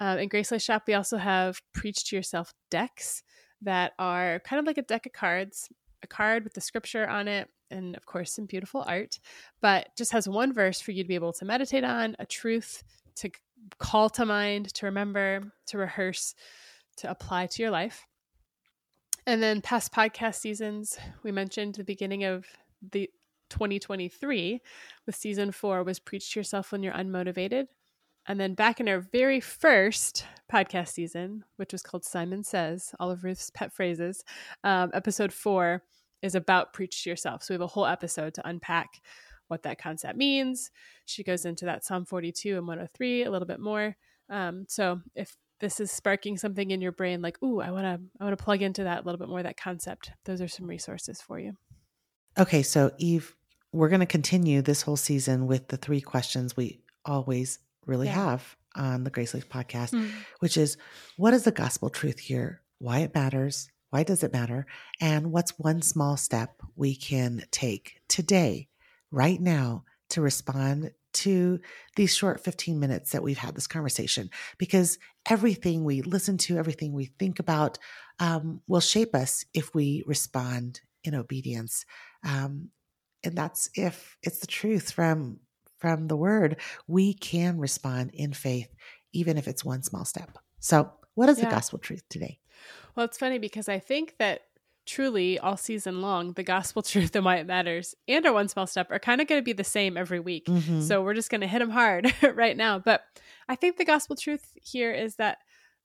Um, 0.00 0.18
in 0.18 0.28
GraceLaced 0.28 0.64
shop, 0.64 0.84
we 0.86 0.94
also 0.94 1.18
have 1.18 1.60
Preach 1.72 2.04
to 2.06 2.16
Yourself 2.16 2.52
decks 2.70 3.22
that 3.62 3.92
are 3.98 4.40
kind 4.40 4.58
of 4.58 4.66
like 4.66 4.78
a 4.78 4.82
deck 4.82 5.06
of 5.06 5.12
cards, 5.12 5.68
a 6.02 6.06
card 6.06 6.44
with 6.44 6.54
the 6.54 6.60
scripture 6.60 7.06
on 7.06 7.28
it, 7.28 7.48
and 7.70 7.96
of 7.96 8.06
course 8.06 8.32
some 8.32 8.46
beautiful 8.46 8.84
art, 8.86 9.18
but 9.60 9.88
just 9.96 10.12
has 10.12 10.28
one 10.28 10.52
verse 10.52 10.80
for 10.80 10.92
you 10.92 11.02
to 11.02 11.08
be 11.08 11.14
able 11.14 11.32
to 11.34 11.44
meditate 11.44 11.84
on, 11.84 12.16
a 12.18 12.26
truth 12.26 12.82
to 13.16 13.30
call 13.78 14.10
to 14.10 14.26
mind, 14.26 14.72
to 14.74 14.86
remember, 14.86 15.40
to 15.66 15.78
rehearse, 15.78 16.34
to 16.96 17.10
apply 17.10 17.46
to 17.46 17.62
your 17.62 17.70
life. 17.70 18.06
And 19.26 19.42
then 19.42 19.62
past 19.62 19.92
podcast 19.92 20.36
seasons, 20.36 20.98
we 21.22 21.32
mentioned 21.32 21.76
the 21.76 21.84
beginning 21.84 22.24
of 22.24 22.46
the 22.92 23.08
2023 23.50 24.60
with 25.06 25.14
season 25.14 25.52
four 25.52 25.82
was 25.82 25.98
Preach 25.98 26.32
to 26.32 26.40
Yourself 26.40 26.72
When 26.72 26.82
You're 26.82 26.92
Unmotivated. 26.92 27.66
And 28.26 28.40
then 28.40 28.54
back 28.54 28.80
in 28.80 28.88
our 28.88 29.00
very 29.00 29.40
first 29.40 30.26
podcast 30.50 30.88
season, 30.88 31.44
which 31.56 31.72
was 31.72 31.82
called 31.82 32.04
Simon 32.04 32.42
Says, 32.42 32.94
all 32.98 33.10
of 33.10 33.22
Ruth's 33.22 33.50
pet 33.50 33.72
phrases, 33.72 34.24
um, 34.62 34.90
episode 34.94 35.32
four 35.32 35.82
is 36.22 36.34
about 36.34 36.72
preach 36.72 37.04
to 37.04 37.10
yourself. 37.10 37.42
So 37.42 37.52
we 37.52 37.56
have 37.56 37.62
a 37.62 37.66
whole 37.66 37.86
episode 37.86 38.34
to 38.34 38.48
unpack 38.48 39.00
what 39.48 39.62
that 39.62 39.78
concept 39.78 40.16
means. 40.16 40.70
She 41.04 41.22
goes 41.22 41.44
into 41.44 41.66
that 41.66 41.84
Psalm 41.84 42.04
42 42.04 42.56
and 42.56 42.66
103 42.66 43.24
a 43.24 43.30
little 43.30 43.46
bit 43.46 43.60
more. 43.60 43.96
Um, 44.30 44.64
so 44.68 45.00
if 45.14 45.36
this 45.60 45.80
is 45.80 45.90
sparking 45.90 46.36
something 46.36 46.70
in 46.70 46.80
your 46.80 46.92
brain, 46.92 47.22
like, 47.22 47.42
ooh, 47.42 47.60
I 47.60 47.70
want 47.70 47.84
to, 47.84 48.00
I 48.20 48.24
want 48.24 48.36
to 48.36 48.42
plug 48.42 48.62
into 48.62 48.84
that 48.84 49.02
a 49.02 49.04
little 49.04 49.18
bit 49.18 49.28
more, 49.28 49.42
that 49.42 49.56
concept. 49.56 50.12
Those 50.24 50.40
are 50.40 50.48
some 50.48 50.66
resources 50.66 51.20
for 51.20 51.38
you. 51.38 51.56
Okay. 52.38 52.62
So 52.62 52.90
Eve, 52.98 53.36
we're 53.72 53.88
going 53.88 54.00
to 54.00 54.06
continue 54.06 54.62
this 54.62 54.82
whole 54.82 54.96
season 54.96 55.46
with 55.46 55.68
the 55.68 55.76
three 55.76 56.00
questions 56.00 56.56
we 56.56 56.80
always 57.04 57.58
really 57.86 58.06
yeah. 58.06 58.14
have 58.14 58.56
on 58.74 59.04
the 59.04 59.10
GraceLaced 59.10 59.46
podcast, 59.46 59.90
mm. 59.90 60.10
which 60.40 60.56
is 60.56 60.76
what 61.16 61.34
is 61.34 61.44
the 61.44 61.52
gospel 61.52 61.90
truth 61.90 62.18
here? 62.18 62.62
Why 62.78 63.00
it 63.00 63.14
matters? 63.14 63.68
Why 63.94 64.02
does 64.02 64.24
it 64.24 64.32
matter? 64.32 64.66
And 65.00 65.30
what's 65.30 65.56
one 65.56 65.80
small 65.80 66.16
step 66.16 66.60
we 66.74 66.96
can 66.96 67.44
take 67.52 68.00
today, 68.08 68.66
right 69.12 69.40
now, 69.40 69.84
to 70.10 70.20
respond 70.20 70.90
to 71.12 71.60
these 71.94 72.12
short 72.12 72.42
15 72.42 72.80
minutes 72.80 73.12
that 73.12 73.22
we've 73.22 73.38
had 73.38 73.54
this 73.54 73.68
conversation? 73.68 74.30
Because 74.58 74.98
everything 75.30 75.84
we 75.84 76.02
listen 76.02 76.38
to, 76.38 76.58
everything 76.58 76.92
we 76.92 77.04
think 77.20 77.38
about 77.38 77.78
um, 78.18 78.62
will 78.66 78.80
shape 78.80 79.14
us 79.14 79.44
if 79.54 79.72
we 79.76 80.02
respond 80.08 80.80
in 81.04 81.14
obedience. 81.14 81.84
Um, 82.24 82.70
and 83.22 83.36
that's 83.36 83.70
if 83.76 84.16
it's 84.24 84.40
the 84.40 84.48
truth 84.48 84.90
from 84.90 85.38
from 85.78 86.08
the 86.08 86.16
word, 86.16 86.56
we 86.88 87.14
can 87.14 87.60
respond 87.60 88.10
in 88.12 88.32
faith, 88.32 88.74
even 89.12 89.38
if 89.38 89.46
it's 89.46 89.64
one 89.64 89.84
small 89.84 90.04
step. 90.04 90.36
So, 90.58 90.90
what 91.14 91.28
is 91.28 91.38
yeah. 91.38 91.44
the 91.44 91.50
gospel 91.52 91.78
truth 91.78 92.02
today? 92.08 92.40
Well, 92.96 93.04
it's 93.04 93.18
funny 93.18 93.38
because 93.38 93.68
I 93.68 93.78
think 93.78 94.14
that 94.18 94.42
truly 94.86 95.38
all 95.38 95.56
season 95.56 96.00
long, 96.00 96.32
the 96.32 96.42
gospel 96.42 96.82
truth 96.82 97.14
and 97.16 97.24
why 97.24 97.36
it 97.36 97.46
matters 97.46 97.94
and 98.06 98.24
our 98.26 98.32
one 98.32 98.48
small 98.48 98.66
step 98.66 98.90
are 98.90 98.98
kind 98.98 99.20
of 99.20 99.26
going 99.26 99.40
to 99.40 99.44
be 99.44 99.52
the 99.52 99.64
same 99.64 99.96
every 99.96 100.20
week. 100.20 100.46
Mm-hmm. 100.46 100.80
So 100.82 101.02
we're 101.02 101.14
just 101.14 101.30
going 101.30 101.40
to 101.40 101.46
hit 101.46 101.60
them 101.60 101.70
hard 101.70 102.12
right 102.34 102.56
now. 102.56 102.78
But 102.78 103.02
I 103.48 103.56
think 103.56 103.76
the 103.76 103.84
gospel 103.84 104.16
truth 104.16 104.52
here 104.54 104.92
is 104.92 105.16
that 105.16 105.38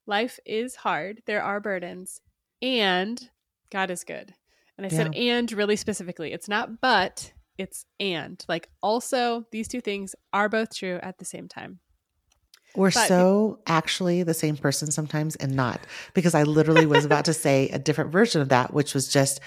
life 0.06 0.40
is 0.46 0.76
hard, 0.76 1.22
there 1.26 1.44
are 1.44 1.60
burdens, 1.60 2.22
and 2.62 3.30
God 3.72 3.92
is 3.92 4.04
good. 4.04 4.34
And 4.78 4.86
I 4.86 4.90
yeah. 4.90 5.04
said 5.04 5.16
and 5.16 5.52
really 5.52 5.76
specifically. 5.76 6.32
It's 6.32 6.48
not 6.48 6.82
but, 6.82 7.34
it's 7.58 7.86
and. 8.00 8.44
Like 8.48 8.70
also, 8.82 9.46
these 9.52 9.68
two 9.68 9.82
things 9.82 10.16
are 10.32 10.48
both 10.48 10.74
true 10.74 11.00
at 11.04 11.18
the 11.18 11.26
same 11.26 11.48
time. 11.48 11.80
We're 12.80 12.92
but, 12.92 13.10
so 13.10 13.60
actually 13.68 14.24
the 14.24 14.34
same 14.34 14.56
person 14.56 14.90
sometimes 14.90 15.36
and 15.36 15.54
not 15.54 15.82
because 16.14 16.34
I 16.34 16.44
literally 16.44 16.86
was 16.86 17.04
about 17.04 17.26
to 17.26 17.34
say 17.34 17.68
a 17.70 17.78
different 17.78 18.14
version 18.14 18.42
of 18.42 18.48
that, 18.50 18.74
which 18.74 18.94
was 18.94 19.12
just 19.12 19.42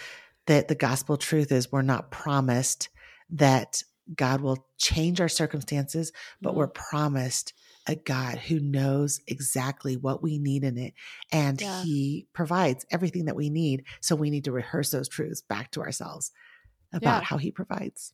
that 0.46 0.68
the 0.68 0.74
gospel 0.74 1.16
truth 1.16 1.50
is 1.50 1.72
we're 1.72 1.80
not 1.80 2.10
promised 2.10 2.90
that 3.30 3.82
God 4.14 4.42
will 4.42 4.66
change 4.76 5.18
our 5.18 5.30
circumstances, 5.30 6.12
but 6.42 6.50
mm-hmm. 6.50 6.58
we're 6.58 6.68
promised 6.68 7.54
a 7.86 7.94
God 7.94 8.36
who 8.36 8.60
knows 8.60 9.18
exactly 9.26 9.96
what 9.96 10.22
we 10.22 10.38
need 10.38 10.62
in 10.62 10.76
it 10.76 10.92
and 11.32 11.58
yeah. 11.58 11.82
he 11.82 12.26
provides 12.34 12.84
everything 12.90 13.24
that 13.24 13.34
we 13.34 13.48
need. 13.48 13.84
So 14.02 14.14
we 14.14 14.28
need 14.28 14.44
to 14.44 14.52
rehearse 14.52 14.90
those 14.90 15.08
truths 15.08 15.40
back 15.40 15.70
to 15.70 15.80
ourselves 15.80 16.32
about 16.92 17.22
yeah. 17.22 17.26
how 17.28 17.38
he 17.38 17.50
provides. 17.50 18.12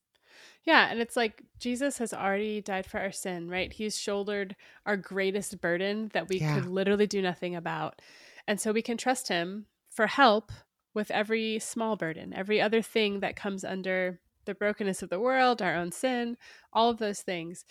Yeah, 0.68 0.88
and 0.90 1.00
it's 1.00 1.16
like 1.16 1.42
Jesus 1.58 1.96
has 1.96 2.12
already 2.12 2.60
died 2.60 2.84
for 2.84 3.00
our 3.00 3.10
sin, 3.10 3.48
right? 3.48 3.72
He's 3.72 3.98
shouldered 3.98 4.54
our 4.84 4.98
greatest 4.98 5.62
burden 5.62 6.10
that 6.12 6.28
we 6.28 6.40
yeah. 6.40 6.56
could 6.56 6.66
literally 6.66 7.06
do 7.06 7.22
nothing 7.22 7.56
about. 7.56 8.02
And 8.46 8.60
so 8.60 8.70
we 8.70 8.82
can 8.82 8.98
trust 8.98 9.28
him 9.28 9.64
for 9.88 10.06
help 10.06 10.52
with 10.92 11.10
every 11.10 11.58
small 11.58 11.96
burden, 11.96 12.34
every 12.34 12.60
other 12.60 12.82
thing 12.82 13.20
that 13.20 13.34
comes 13.34 13.64
under 13.64 14.20
the 14.44 14.54
brokenness 14.54 15.02
of 15.02 15.08
the 15.08 15.18
world, 15.18 15.62
our 15.62 15.75
own 15.75 15.90
sin, 15.90 16.37
all 16.70 16.90
of 16.90 16.98
those 16.98 17.22
things. 17.22 17.64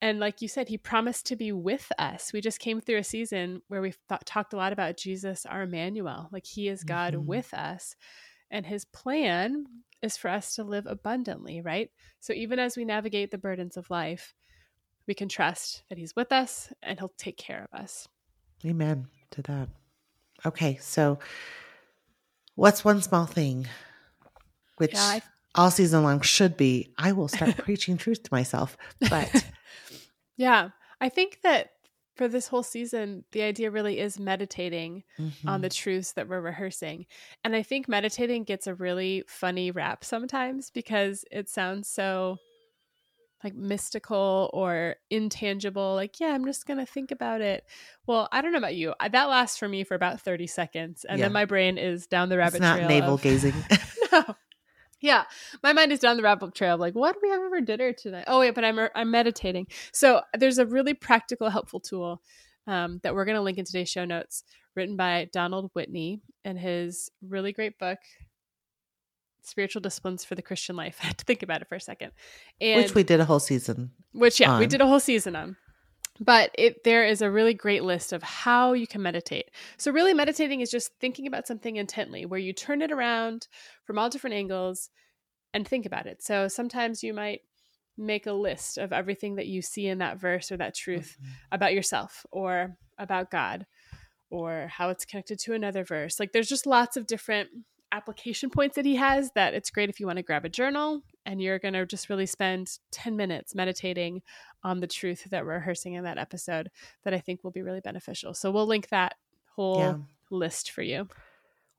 And 0.00 0.18
like 0.18 0.40
you 0.40 0.48
said, 0.48 0.70
he 0.70 0.78
promised 0.78 1.26
to 1.26 1.36
be 1.36 1.52
with 1.52 1.92
us. 1.98 2.32
We 2.32 2.40
just 2.40 2.58
came 2.58 2.80
through 2.80 3.00
a 3.00 3.04
season 3.04 3.60
where 3.68 3.82
we 3.82 3.92
talked 4.24 4.54
a 4.54 4.56
lot 4.56 4.72
about 4.72 4.96
Jesus, 4.96 5.44
our 5.44 5.64
Emmanuel. 5.64 6.30
Like 6.32 6.46
he 6.46 6.68
is 6.68 6.84
God 6.84 7.12
mm-hmm. 7.12 7.26
with 7.26 7.52
us. 7.52 7.96
And 8.50 8.64
his 8.64 8.86
plan 8.86 9.66
is 10.02 10.16
for 10.16 10.28
us 10.28 10.54
to 10.56 10.64
live 10.64 10.86
abundantly, 10.86 11.60
right? 11.60 11.90
So 12.20 12.32
even 12.32 12.58
as 12.58 12.76
we 12.76 12.84
navigate 12.84 13.30
the 13.30 13.38
burdens 13.38 13.76
of 13.76 13.90
life, 13.90 14.34
we 15.06 15.14
can 15.14 15.28
trust 15.28 15.82
that 15.88 15.98
He's 15.98 16.16
with 16.16 16.32
us 16.32 16.72
and 16.82 16.98
He'll 16.98 17.12
take 17.16 17.36
care 17.36 17.68
of 17.70 17.78
us. 17.78 18.08
Amen 18.64 19.08
to 19.32 19.42
that. 19.42 19.68
Okay, 20.44 20.78
so 20.80 21.18
what's 22.54 22.84
one 22.84 23.02
small 23.02 23.26
thing 23.26 23.66
which 24.76 24.94
yeah, 24.94 25.02
I, 25.02 25.22
all 25.54 25.70
season 25.70 26.02
long 26.02 26.20
should 26.22 26.56
be 26.56 26.92
I 26.96 27.12
will 27.12 27.28
start 27.28 27.56
preaching 27.58 27.96
truth 27.96 28.22
to 28.22 28.28
myself. 28.32 28.76
But 29.10 29.44
yeah, 30.36 30.70
I 31.00 31.08
think 31.10 31.40
that 31.42 31.72
for 32.20 32.28
this 32.28 32.48
whole 32.48 32.62
season, 32.62 33.24
the 33.32 33.40
idea 33.40 33.70
really 33.70 33.98
is 33.98 34.20
meditating 34.20 35.04
mm-hmm. 35.18 35.48
on 35.48 35.62
the 35.62 35.70
truths 35.70 36.12
that 36.12 36.28
we're 36.28 36.42
rehearsing. 36.42 37.06
And 37.44 37.56
I 37.56 37.62
think 37.62 37.88
meditating 37.88 38.44
gets 38.44 38.66
a 38.66 38.74
really 38.74 39.24
funny 39.26 39.70
rap 39.70 40.04
sometimes 40.04 40.70
because 40.70 41.24
it 41.30 41.48
sounds 41.48 41.88
so 41.88 42.36
like 43.42 43.54
mystical 43.54 44.50
or 44.52 44.96
intangible 45.08 45.94
like 45.94 46.20
yeah 46.20 46.34
i'm 46.34 46.44
just 46.44 46.66
gonna 46.66 46.84
think 46.84 47.10
about 47.10 47.40
it 47.40 47.64
well 48.06 48.28
i 48.32 48.42
don't 48.42 48.52
know 48.52 48.58
about 48.58 48.74
you 48.74 48.92
that 49.12 49.30
lasts 49.30 49.56
for 49.56 49.66
me 49.66 49.82
for 49.82 49.94
about 49.94 50.20
30 50.20 50.46
seconds 50.46 51.06
and 51.08 51.18
yeah. 51.18 51.24
then 51.24 51.32
my 51.32 51.46
brain 51.46 51.78
is 51.78 52.06
down 52.06 52.28
the 52.28 52.36
rabbit 52.36 52.56
it's 52.56 52.60
not 52.60 52.76
trail 52.76 52.88
navel 52.90 53.14
of, 53.14 53.22
gazing 53.22 53.54
no 54.12 54.36
yeah, 55.00 55.24
my 55.62 55.72
mind 55.72 55.92
is 55.92 55.98
down 55.98 56.16
the 56.16 56.22
rabbit 56.22 56.54
trail. 56.54 56.76
Like, 56.76 56.94
what 56.94 57.14
do 57.14 57.20
we 57.22 57.30
have 57.30 57.40
for 57.48 57.60
dinner 57.60 57.92
tonight? 57.92 58.24
Oh 58.26 58.40
wait, 58.40 58.54
but 58.54 58.64
I'm 58.64 58.78
I'm 58.94 59.10
meditating. 59.10 59.66
So 59.92 60.20
there's 60.38 60.58
a 60.58 60.66
really 60.66 60.94
practical, 60.94 61.48
helpful 61.50 61.80
tool 61.80 62.22
um, 62.66 63.00
that 63.02 63.14
we're 63.14 63.24
going 63.24 63.36
to 63.36 63.42
link 63.42 63.58
in 63.58 63.64
today's 63.64 63.88
show 63.88 64.04
notes, 64.04 64.44
written 64.76 64.96
by 64.96 65.28
Donald 65.32 65.70
Whitney 65.74 66.20
and 66.44 66.58
his 66.58 67.10
really 67.26 67.52
great 67.52 67.78
book, 67.78 67.98
Spiritual 69.42 69.80
Disciplines 69.80 70.24
for 70.24 70.34
the 70.34 70.42
Christian 70.42 70.76
Life. 70.76 70.98
I 71.02 71.06
had 71.06 71.18
to 71.18 71.24
think 71.24 71.42
about 71.42 71.62
it 71.62 71.68
for 71.68 71.76
a 71.76 71.80
second. 71.80 72.12
And, 72.60 72.82
which 72.82 72.94
we 72.94 73.02
did 73.02 73.20
a 73.20 73.24
whole 73.24 73.40
season. 73.40 73.92
Which 74.12 74.40
yeah, 74.40 74.52
on. 74.52 74.60
we 74.60 74.66
did 74.66 74.80
a 74.80 74.86
whole 74.86 75.00
season 75.00 75.36
on 75.36 75.56
but 76.20 76.50
it 76.58 76.84
there 76.84 77.04
is 77.04 77.22
a 77.22 77.30
really 77.30 77.54
great 77.54 77.82
list 77.82 78.12
of 78.12 78.22
how 78.22 78.74
you 78.74 78.86
can 78.86 79.02
meditate. 79.02 79.50
So 79.78 79.90
really 79.90 80.12
meditating 80.12 80.60
is 80.60 80.70
just 80.70 80.92
thinking 81.00 81.26
about 81.26 81.46
something 81.46 81.76
intently 81.76 82.26
where 82.26 82.38
you 82.38 82.52
turn 82.52 82.82
it 82.82 82.92
around 82.92 83.48
from 83.84 83.98
all 83.98 84.10
different 84.10 84.36
angles 84.36 84.90
and 85.54 85.66
think 85.66 85.86
about 85.86 86.06
it. 86.06 86.22
So 86.22 86.46
sometimes 86.46 87.02
you 87.02 87.14
might 87.14 87.40
make 87.96 88.26
a 88.26 88.32
list 88.32 88.78
of 88.78 88.92
everything 88.92 89.36
that 89.36 89.46
you 89.46 89.62
see 89.62 89.86
in 89.86 89.98
that 89.98 90.20
verse 90.20 90.52
or 90.52 90.58
that 90.58 90.74
truth 90.74 91.16
mm-hmm. 91.20 91.32
about 91.52 91.74
yourself 91.74 92.24
or 92.30 92.76
about 92.98 93.30
god 93.30 93.66
or 94.30 94.68
how 94.70 94.90
it's 94.90 95.04
connected 95.04 95.38
to 95.40 95.54
another 95.54 95.84
verse. 95.84 96.20
Like 96.20 96.32
there's 96.32 96.48
just 96.48 96.66
lots 96.66 96.96
of 96.96 97.06
different 97.06 97.48
application 97.92 98.50
points 98.50 98.76
that 98.76 98.84
he 98.84 98.96
has 98.96 99.30
that 99.34 99.54
it's 99.54 99.70
great 99.70 99.90
if 99.90 99.98
you 99.98 100.06
want 100.06 100.16
to 100.16 100.22
grab 100.22 100.44
a 100.44 100.48
journal 100.48 101.02
and 101.26 101.40
you're 101.40 101.58
going 101.58 101.74
to 101.74 101.84
just 101.84 102.08
really 102.08 102.26
spend 102.26 102.78
10 102.92 103.16
minutes 103.16 103.54
meditating 103.54 104.22
on 104.62 104.80
the 104.80 104.86
truth 104.86 105.26
that 105.30 105.44
we're 105.44 105.54
rehearsing 105.54 105.94
in 105.94 106.04
that 106.04 106.18
episode 106.18 106.70
that 107.04 107.14
I 107.14 107.18
think 107.18 107.42
will 107.42 107.50
be 107.50 107.62
really 107.62 107.80
beneficial. 107.80 108.34
So 108.34 108.50
we'll 108.50 108.66
link 108.66 108.88
that 108.88 109.14
whole 109.56 109.78
yeah. 109.78 109.94
list 110.30 110.70
for 110.70 110.82
you. 110.82 111.08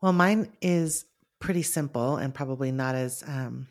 Well, 0.02 0.14
mine 0.14 0.52
is 0.62 1.06
pretty 1.40 1.64
simple 1.64 2.18
and 2.18 2.34
probably 2.34 2.72
not 2.72 2.94
as 2.96 3.24
um 3.26 3.68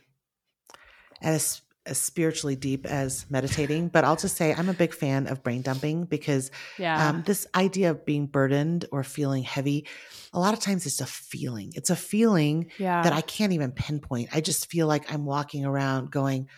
as 1.23 1.63
as 1.91 1.99
spiritually 1.99 2.57
deep 2.57 2.87
as 2.87 3.27
meditating, 3.29 3.89
but 3.89 4.05
I'll 4.05 4.17
just 4.17 4.37
say 4.37 4.55
I'm 4.55 4.69
a 4.69 4.75
big 4.75 4.95
fan 4.95 5.27
of 5.27 5.43
brain 5.43 5.63
dumping 5.63 6.05
because 6.05 6.51
yeah. 6.79 7.09
um, 7.09 7.23
this 7.27 7.47
idea 7.55 7.91
of 7.91 8.07
being 8.07 8.27
burdened 8.27 8.87
or 8.93 9.03
feeling 9.03 9.43
heavy, 9.43 9.87
a 10.33 10.41
lot 10.41 10.55
of 10.55 10.61
times 10.61 10.87
it's 10.87 11.01
a 11.01 11.07
feeling. 11.07 11.73
It's 11.75 11.91
a 11.91 11.97
feeling 11.97 12.71
yeah. 12.79 13.03
that 13.03 13.13
I 13.13 13.21
can't 13.21 13.53
even 13.53 13.73
pinpoint. 13.73 14.31
I 14.33 14.41
just 14.41 14.71
feel 14.71 14.87
like 14.87 15.13
I'm 15.13 15.27
walking 15.27 15.65
around 15.65 16.11
going, 16.11 16.49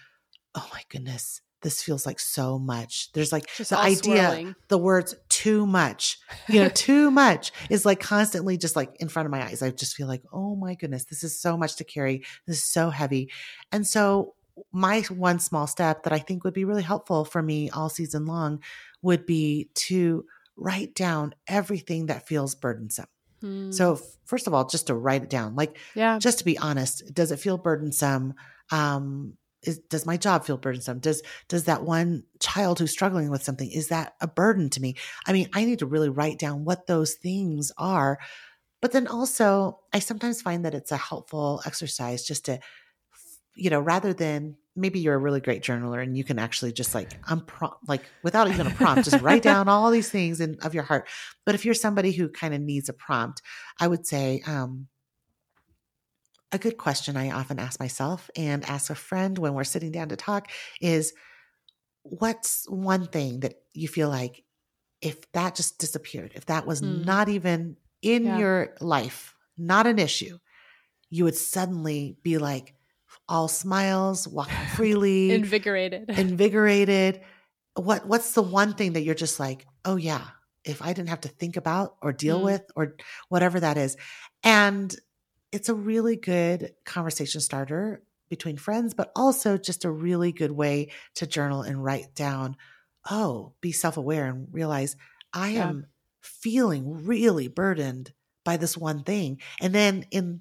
oh 0.55 0.69
my 0.73 0.83
goodness, 0.91 1.41
this 1.63 1.83
feels 1.83 2.05
like 2.05 2.21
so 2.21 2.59
much. 2.59 3.11
There's 3.13 3.33
like 3.33 3.47
just 3.57 3.71
the 3.71 3.79
idea, 3.79 4.29
swirling. 4.29 4.55
the 4.69 4.79
words 4.79 5.15
too 5.29 5.67
much, 5.67 6.19
you 6.49 6.61
know, 6.61 6.69
too 6.69 7.11
much 7.11 7.53
is 7.71 7.87
like 7.87 8.01
constantly 8.01 8.59
just 8.59 8.77
like 8.77 8.95
in 9.01 9.09
front 9.09 9.27
of 9.27 9.33
my 9.33 9.43
eyes. 9.43 9.63
I 9.63 9.71
just 9.71 9.95
feel 9.95 10.09
like, 10.09 10.23
oh 10.33 10.57
my 10.57 10.75
goodness, 10.75 11.05
this 11.05 11.25
is 11.25 11.41
so 11.41 11.57
much 11.57 11.77
to 11.77 11.85
carry. 11.85 12.25
This 12.47 12.59
is 12.59 12.65
so 12.65 12.91
heavy. 12.91 13.31
And 13.71 13.87
so, 13.87 14.35
my 14.73 15.01
one 15.03 15.39
small 15.39 15.67
step 15.67 16.05
that 16.05 16.13
I 16.13 16.19
think 16.19 16.45
would 16.45 16.55
be 16.55 16.65
really 16.65 16.83
helpful 16.83 17.25
for 17.25 17.43
me 17.43 17.71
all 17.71 17.89
season 17.89 18.27
long 18.27 18.63
would 19.03 19.27
be 19.27 19.71
to 19.75 20.25
write 20.57 20.95
down 20.95 21.35
everything 21.47 22.07
that 22.07 22.27
feels 22.27 22.55
burdensome. 22.55 23.07
Hmm. 23.41 23.73
So, 23.73 23.99
first 24.25 24.47
of 24.47 24.55
all, 24.55 24.67
just 24.67 24.87
to 24.87 24.95
write 24.95 25.23
it 25.23 25.31
down, 25.31 25.57
like, 25.57 25.77
yeah, 25.95 26.19
just 26.19 26.39
to 26.39 26.45
be 26.45 26.59
honest, 26.59 27.13
does 27.13 27.33
it 27.33 27.41
feel 27.41 27.59
burdensome? 27.59 28.35
Um, 28.71 29.37
is, 29.63 29.79
does 29.79 30.07
my 30.07 30.17
job 30.17 30.45
feel 30.45 30.59
burdensome? 30.59 31.01
Does 31.01 31.23
does 31.49 31.65
that 31.65 31.83
one 31.83 32.25
child 32.41 32.79
who's 32.79 32.91
struggling 32.91 33.31
with 33.31 33.43
something 33.43 33.71
is 33.71 33.89
that 33.89 34.15
a 34.21 34.29
burden 34.29 34.71
to 34.71 34.81
me? 34.81 34.97
I 35.27 35.33
mean, 35.33 35.49
I 35.53 35.65
need 35.65 35.81
to 35.81 35.87
really 35.87 36.09
write 36.09 36.39
down 36.39 36.65
what 36.65 36.87
those 36.87 37.15
things 37.15 37.73
are. 37.79 38.19
But 38.81 38.91
then 38.91 39.07
also, 39.07 39.79
I 39.93 40.01
sometimes 40.01 40.43
find 40.43 40.65
that 40.65 40.75
it's 40.75 40.91
a 40.91 40.97
helpful 40.97 41.63
exercise 41.65 42.25
just 42.25 42.45
to 42.47 42.59
you 43.55 43.71
know, 43.71 43.81
rather 43.81 44.13
than 44.13 44.57
maybe 44.75 45.01
you're 45.01 45.15
a 45.15 45.19
really 45.19 45.41
great 45.41 45.63
journaler 45.63 46.03
and 46.03 46.17
you 46.17 46.25
can 46.25 46.39
actually 46.39 46.73
just 46.73 46.95
like 46.95 47.13
I'm 47.29 47.41
pro- 47.41 47.77
like 47.87 48.03
without 48.23 48.49
even 48.49 48.67
a 48.67 48.71
prompt, 48.71 49.05
just 49.05 49.23
write 49.23 49.43
down 49.43 49.69
all 49.69 49.91
these 49.91 50.09
things 50.09 50.41
in, 50.41 50.57
of 50.63 50.75
your 50.75 50.85
heart. 50.85 51.09
But 51.45 51.55
if 51.55 51.65
you're 51.65 51.75
somebody 51.75 52.13
who 52.13 52.29
kind 52.29 52.55
of 52.55 52.61
needs 52.61 52.89
a 52.89 52.95
prompt, 52.95 53.43
I 53.79 53.89
would 53.89 54.07
say 54.07 54.43
um, 54.47 54.89
a 56.51 56.59
good 56.59 56.79
question 56.79 57.17
I 57.17 57.31
often 57.31 57.59
ask 57.59 57.79
myself 57.79 58.31
and 58.37 58.65
ask 58.65 58.91
a 58.91 58.95
friend 58.95 59.39
when 59.39 59.55
we're 59.55 59.65
sitting 59.65 59.93
down 59.93 60.09
to 60.09 60.17
talk 60.17 60.51
is, 60.81 61.13
what's 62.05 62.69
one 62.69 63.07
thing 63.07 63.41
that 63.41 63.55
you 63.75 63.89
feel 63.89 64.09
like 64.09 64.43
if 65.01 65.31
that 65.33 65.55
just 65.55 65.79
disappeared, 65.79 66.33
if 66.35 66.47
that 66.47 66.67
was 66.67 66.81
mm. 66.83 67.05
not 67.05 67.29
even 67.29 67.77
in 68.01 68.25
yeah. 68.25 68.39
your 68.39 68.75
life, 68.81 69.35
not 69.57 69.87
an 69.87 69.99
issue, 69.99 70.39
you 71.11 71.25
would 71.25 71.37
suddenly 71.37 72.17
be 72.23 72.39
like 72.39 72.75
all 73.33 73.49
smiles, 73.49 74.29
walking 74.29 74.55
freely, 74.77 75.33
invigorated. 75.33 76.09
Invigorated. 76.11 77.23
What 77.75 78.07
what's 78.07 78.35
the 78.35 78.43
one 78.43 78.75
thing 78.75 78.93
that 78.93 79.03
you're 79.03 79.15
just 79.15 79.41
like, 79.41 79.67
"Oh 79.85 79.97
yeah, 79.97 80.23
if 80.65 80.83
I 80.83 80.93
didn't 80.93 81.09
have 81.09 81.23
to 81.23 81.29
think 81.29 81.57
about 81.57 81.97
or 82.03 82.13
deal 82.13 82.41
mm. 82.41 82.45
with 82.45 82.63
or 82.77 82.97
whatever 83.31 83.59
that 83.59 83.79
is." 83.79 83.97
And 84.45 84.95
it's 85.51 85.71
a 85.71 85.75
really 85.75 86.17
good 86.17 86.75
conversation 86.85 87.41
starter 87.41 88.03
between 88.29 88.57
friends, 88.57 88.95
but 88.95 89.11
also 89.17 89.57
just 89.57 89.85
a 89.85 89.91
really 89.91 90.33
good 90.33 90.51
way 90.51 90.91
to 91.15 91.27
journal 91.27 91.63
and 91.63 91.83
write 91.83 92.15
down, 92.15 92.57
oh, 93.11 93.53
be 93.61 93.73
self 93.73 93.97
aware 93.97 94.27
and 94.27 94.49
realize 94.53 94.97
I 95.33 95.51
yeah. 95.51 95.69
am 95.69 95.87
feeling 96.23 97.07
really 97.07 97.49
burdened 97.49 98.13
by 98.45 98.57
this 98.57 98.77
one 98.77 99.03
thing. 99.03 99.41
And 99.61 99.75
then 99.75 100.07
in 100.11 100.41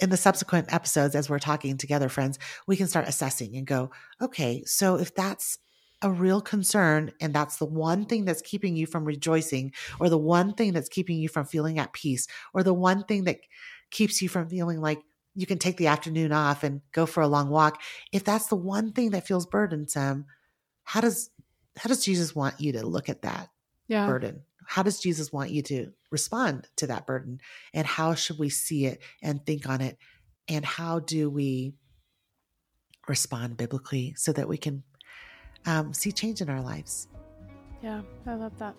in 0.00 0.10
the 0.10 0.16
subsequent 0.16 0.72
episodes, 0.72 1.14
as 1.14 1.28
we're 1.28 1.38
talking 1.38 1.76
together, 1.76 2.08
friends, 2.08 2.38
we 2.66 2.76
can 2.76 2.88
start 2.88 3.08
assessing 3.08 3.56
and 3.56 3.66
go, 3.66 3.90
okay, 4.20 4.64
so 4.64 4.96
if 4.96 5.14
that's 5.14 5.58
a 6.02 6.10
real 6.10 6.40
concern 6.40 7.12
and 7.20 7.34
that's 7.34 7.58
the 7.58 7.66
one 7.66 8.06
thing 8.06 8.24
that's 8.24 8.40
keeping 8.42 8.74
you 8.74 8.86
from 8.86 9.04
rejoicing 9.04 9.72
or 9.98 10.08
the 10.08 10.18
one 10.18 10.54
thing 10.54 10.72
that's 10.72 10.88
keeping 10.88 11.18
you 11.18 11.28
from 11.28 11.44
feeling 11.44 11.78
at 11.78 11.92
peace 11.92 12.26
or 12.54 12.62
the 12.62 12.72
one 12.72 13.04
thing 13.04 13.24
that 13.24 13.38
keeps 13.90 14.22
you 14.22 14.28
from 14.28 14.48
feeling 14.48 14.80
like 14.80 15.00
you 15.34 15.46
can 15.46 15.58
take 15.58 15.76
the 15.76 15.88
afternoon 15.88 16.32
off 16.32 16.64
and 16.64 16.80
go 16.92 17.06
for 17.06 17.22
a 17.22 17.28
long 17.28 17.50
walk. 17.50 17.80
If 18.12 18.24
that's 18.24 18.46
the 18.46 18.56
one 18.56 18.92
thing 18.92 19.10
that 19.10 19.26
feels 19.26 19.46
burdensome, 19.46 20.26
how 20.84 21.00
does 21.00 21.30
how 21.76 21.88
does 21.88 22.04
Jesus 22.04 22.34
want 22.34 22.60
you 22.60 22.72
to 22.72 22.86
look 22.86 23.08
at 23.08 23.22
that 23.22 23.48
yeah. 23.86 24.06
burden? 24.06 24.42
How 24.66 24.82
does 24.82 25.00
Jesus 25.00 25.32
want 25.32 25.50
you 25.50 25.62
to 25.62 25.92
respond 26.10 26.68
to 26.76 26.86
that 26.88 27.06
burden? 27.06 27.40
And 27.74 27.86
how 27.86 28.14
should 28.14 28.38
we 28.38 28.48
see 28.48 28.86
it 28.86 29.00
and 29.22 29.44
think 29.44 29.68
on 29.68 29.80
it? 29.80 29.98
And 30.48 30.64
how 30.64 31.00
do 31.00 31.30
we 31.30 31.74
respond 33.08 33.56
biblically 33.56 34.14
so 34.16 34.32
that 34.32 34.48
we 34.48 34.56
can 34.56 34.82
um, 35.66 35.92
see 35.92 36.12
change 36.12 36.40
in 36.40 36.48
our 36.48 36.60
lives? 36.60 37.08
Yeah, 37.82 38.02
I 38.26 38.34
love 38.34 38.58
that. 38.58 38.74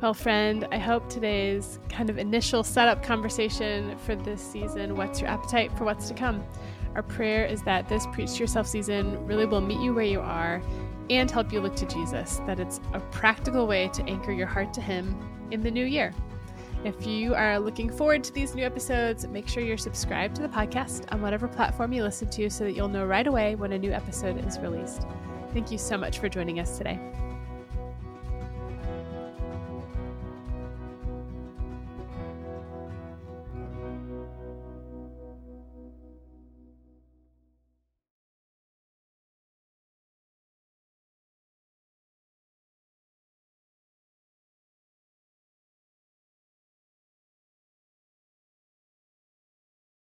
Well, 0.00 0.12
friend, 0.12 0.68
I 0.70 0.78
hope 0.78 1.08
today's 1.08 1.78
kind 1.88 2.10
of 2.10 2.18
initial 2.18 2.62
setup 2.62 3.02
conversation 3.02 3.96
for 3.98 4.14
this 4.14 4.42
season 4.42 4.94
What's 4.94 5.20
your 5.20 5.30
appetite 5.30 5.76
for 5.76 5.84
what's 5.84 6.08
to 6.08 6.14
come. 6.14 6.44
Our 6.96 7.02
prayer 7.02 7.44
is 7.44 7.60
that 7.64 7.90
this 7.90 8.06
Preach 8.06 8.32
to 8.32 8.38
Yourself 8.38 8.66
season 8.66 9.26
really 9.26 9.44
will 9.44 9.60
meet 9.60 9.78
you 9.80 9.92
where 9.92 10.04
you 10.04 10.20
are 10.20 10.62
and 11.10 11.30
help 11.30 11.52
you 11.52 11.60
look 11.60 11.76
to 11.76 11.86
Jesus, 11.86 12.40
that 12.46 12.58
it's 12.58 12.80
a 12.94 13.00
practical 13.00 13.66
way 13.66 13.88
to 13.88 14.02
anchor 14.04 14.32
your 14.32 14.46
heart 14.46 14.72
to 14.72 14.80
Him 14.80 15.14
in 15.50 15.60
the 15.60 15.70
new 15.70 15.84
year. 15.84 16.14
If 16.84 17.06
you 17.06 17.34
are 17.34 17.58
looking 17.58 17.90
forward 17.90 18.24
to 18.24 18.32
these 18.32 18.54
new 18.54 18.64
episodes, 18.64 19.28
make 19.28 19.46
sure 19.46 19.62
you're 19.62 19.76
subscribed 19.76 20.36
to 20.36 20.42
the 20.42 20.48
podcast 20.48 21.12
on 21.12 21.20
whatever 21.20 21.46
platform 21.46 21.92
you 21.92 22.02
listen 22.02 22.30
to 22.30 22.48
so 22.48 22.64
that 22.64 22.72
you'll 22.72 22.88
know 22.88 23.04
right 23.04 23.26
away 23.26 23.56
when 23.56 23.72
a 23.72 23.78
new 23.78 23.92
episode 23.92 24.42
is 24.46 24.58
released. 24.58 25.02
Thank 25.52 25.70
you 25.70 25.76
so 25.76 25.98
much 25.98 26.18
for 26.18 26.30
joining 26.30 26.60
us 26.60 26.78
today. 26.78 26.98